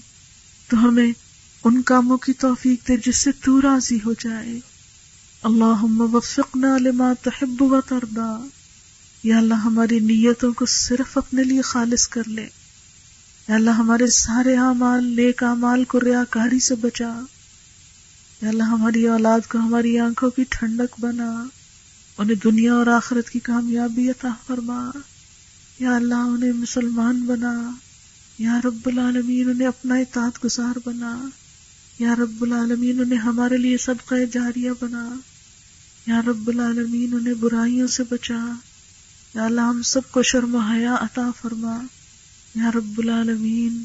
[0.69, 1.13] تو ہمیں
[1.63, 4.59] ان کاموں کی توفیق دے جس سے تو راضی ہو جائے۔
[5.43, 8.47] اللہ وفقنا لما تحب و تردا
[9.23, 12.47] یا اللہ ہماری نیتوں کو صرف اپنے لیے خالص کر لے۔
[13.47, 17.19] یا اللہ ہمارے سارے اعمال، نیک اعمال کو ریاکاری سے بچا۔
[18.41, 21.45] یا اللہ ہماری اولاد کو ہماری آنکھوں کی ٹھنڈک بنا،
[22.17, 24.91] انہیں دنیا اور آخرت کی کامیابی عطا فرما۔
[25.79, 27.71] یا اللہ انہیں مسلمان بنا۔
[28.37, 31.27] یا رب العالمین انہیں اپنا اطاعت گزار بنا۔
[31.99, 35.15] یا رب العالمین انہیں ہمارے لیے صدقہ جاریہ بنا۔
[36.07, 38.51] یا رب العالمین انہیں برائیوں سے بچا۔
[39.33, 41.81] یا اللہ ہم سب کو شرم حیا عطا فرما۔
[42.55, 43.83] یا رب العالمین،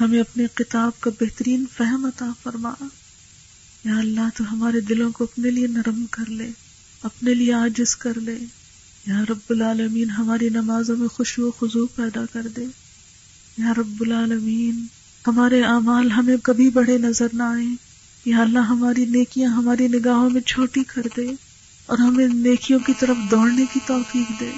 [0.00, 2.74] ہمیں اپنے کتاب کا بہترین فہم عطا فرما۔
[3.84, 6.50] یا اللہ تو ہمارے دلوں کو اپنے لیے نرم کر لے،
[7.02, 8.38] اپنے لیے آجز کر لے۔
[9.06, 12.64] یا رب العالمین، ہماری نمازوں میں خوشو و خضو پیدا کر دے۔
[13.58, 14.86] یا رب العالمین،
[15.26, 17.64] ہمارے اعمال ہمیں کبھی بڑے نظر نہ آئے
[18.24, 21.30] یا اللہ، ہماری نیکیاں ہماری نگاہوں میں چھوٹی کر دے
[21.86, 24.50] اور ہمیں نیکیوں کی طرف دوڑنے کی توفیق دے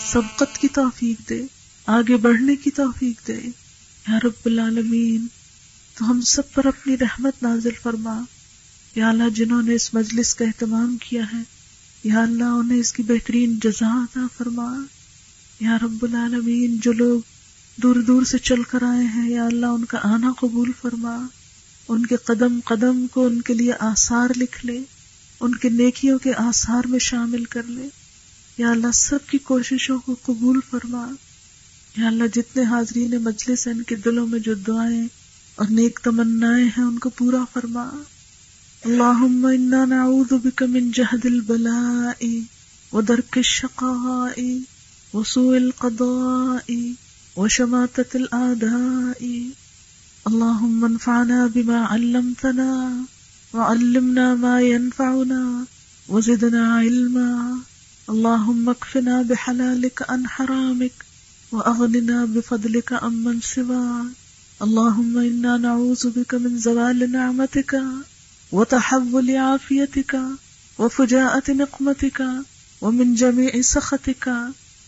[0.00, 1.46] سبقت کی توفیق دے،
[1.86, 3.40] آگے بڑھنے کی توفیق دے۔
[4.08, 5.26] یا رب العالمین،
[5.98, 8.22] تو ہم سب پر اپنی رحمت نازل فرما۔
[8.96, 11.42] یا اللہ جنہوں نے اس مجلس کا اہتمام کیا ہے،
[12.04, 14.82] یا اللہ انہیں اس کی بہترین جزا عطا فرما۔
[15.60, 17.20] یا رب العالمین، جو لوگ
[17.82, 21.26] دور دور سے چل کر آئے ہیں، یا اللہ ان کا آنا قبول فرما۔
[21.88, 24.82] ان کے قدم قدم کو ان کے لیے آثار لکھ لے،
[25.40, 27.88] ان کے نیکیوں کے آثار میں شامل کر لے۔
[28.58, 31.10] یا اللہ سب کی کوششوں کو قبول فرما۔
[31.96, 35.08] یا اللہ جتنے حاضرین مجلس ہیں، ان کے دلوں میں جو دعائیں
[35.54, 37.90] اور نیک تمنا ہیں، ان کو پورا فرما۔
[38.86, 42.42] اللهم إنا نعوذ بك من جهد البلاء
[42.92, 44.60] ودرك الشقاء
[45.14, 46.94] وسوء القضاء
[47.36, 49.22] وشماتة الآداء.
[50.26, 52.72] اللهم انفعنا بما علمتنا
[53.54, 55.64] وعلمنا ما ينفعنا
[56.08, 57.58] وزدنا علما.
[58.10, 60.96] اللهم اكفنا بحلالك عن حرامك
[61.52, 64.12] وأغننا بفضلك عمن سواك.
[64.62, 67.82] اللهم إنا نعوذ بك من زوال نعمتك
[68.52, 70.16] وتحول عافيتك
[70.78, 72.22] وفجاءة نقمتك
[72.82, 74.28] ومن جميع سخطك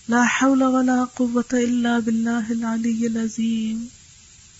[0.09, 3.85] لا حول ولا قوة إلا بالله العلي العظيم.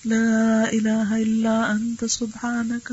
[0.05, 2.93] لا إله إلا أنت، سبحانك.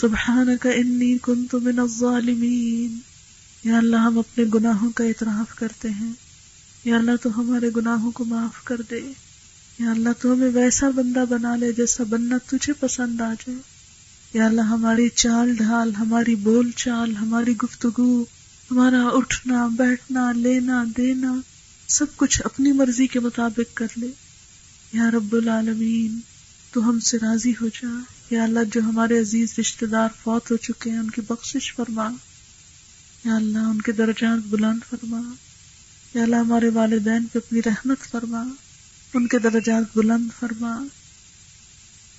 [0.00, 2.98] سبحانك إني كنت من الظالمين.
[3.64, 6.12] یا اللہ، ہم اپنے گناہوں کا اعتراف کرتے ہیں۔
[6.84, 9.12] یا اللہ، تو ہمارے گناہوں کو معاف کر دے۔
[9.78, 13.75] یا اللہ، تو ہمیں ویسا بندہ بنا لے جیسا بننا تجھے پسند آ جائے۔
[14.34, 18.22] یا اللہ، ہماری چال ڈھال، ہماری بول چال، ہماری گفتگو،
[18.70, 21.40] ہمارا اٹھنا، بیٹھنا، لینا، دینا،
[21.88, 24.06] سب کچھ اپنی مرضی کے مطابق کر لے۔
[24.92, 26.20] یا رب العالمین،
[26.72, 27.88] تو ہم سے راضی ہو جا۔
[28.30, 32.10] یا اللہ، جو ہمارے عزیز رشتے دار فوت ہو چکے ہیں، ان کی بخشش فرما۔
[33.24, 35.34] یا اللہ، ان کے درجات بلند فرما۔
[36.14, 38.44] یا اللہ، ہمارے والدین پہ اپنی رحمت فرما۔
[39.14, 40.86] ان کے درجات بلند فرما۔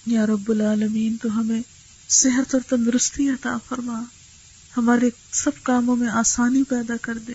[0.06, 1.62] یا رب العالمین، تو ہمیں
[2.10, 4.04] صحت اور تندرستی عطا فرما۔
[4.78, 7.34] ہمارے سب کاموں میں آسانی پیدا کر دے۔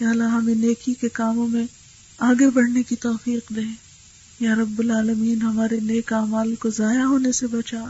[0.00, 1.66] یا اللہ ہمیں نیکی کے کاموں میں
[2.18, 3.60] آگے بڑھنے کی توفیق دے۔
[4.40, 7.84] یا رب العالمین، ہمارے نیک اعمال کو ضائع ہونے سے بچا۔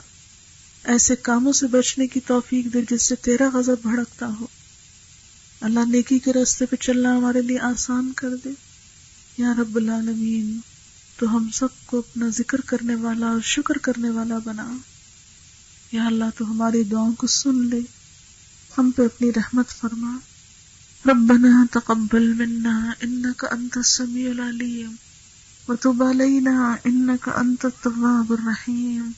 [0.85, 4.47] ایسے کاموں سے بچنے کی توفیق دے جس سے تیرا غضب بھڑکتا ہو۔
[5.61, 8.51] اللہ نیکی کے راستے پہ چلنا ہمارے لیے آسان کر دے۔
[9.39, 10.59] یا رب العالمین،
[11.19, 14.77] تو ہم سب کو اپنا ذکر کرنے والا اور شکر کرنے والا بنا۔
[15.93, 17.81] یا اللہ تو ہماری دعاؤں کو سن لے۔
[18.79, 20.19] ہم پہ اپنی رحمت فرما۔
[21.07, 24.93] ربنا تقبل منا انك انت السميع العليم
[25.69, 29.11] وتب علينا انك انت التواب الرحيم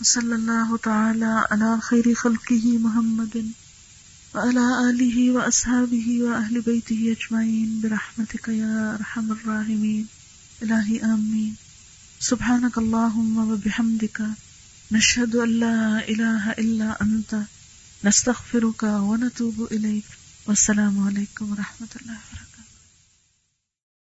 [0.00, 3.36] وصلى الله تعالى على خير خلقه محمد
[4.34, 10.04] وعلى آله وأصحابه وأهل بيته أجمعين برحمتك يا أرحم الراحمين
[10.62, 11.54] إلهي آمين
[12.20, 14.22] سبحانك اللهم وبحمدك
[14.92, 17.36] نشهد أن لا إله إلا أنت
[18.04, 20.04] نستغفرك ونتوب إليك
[20.46, 22.45] والسلام عليكم ورحمة الله وبركاته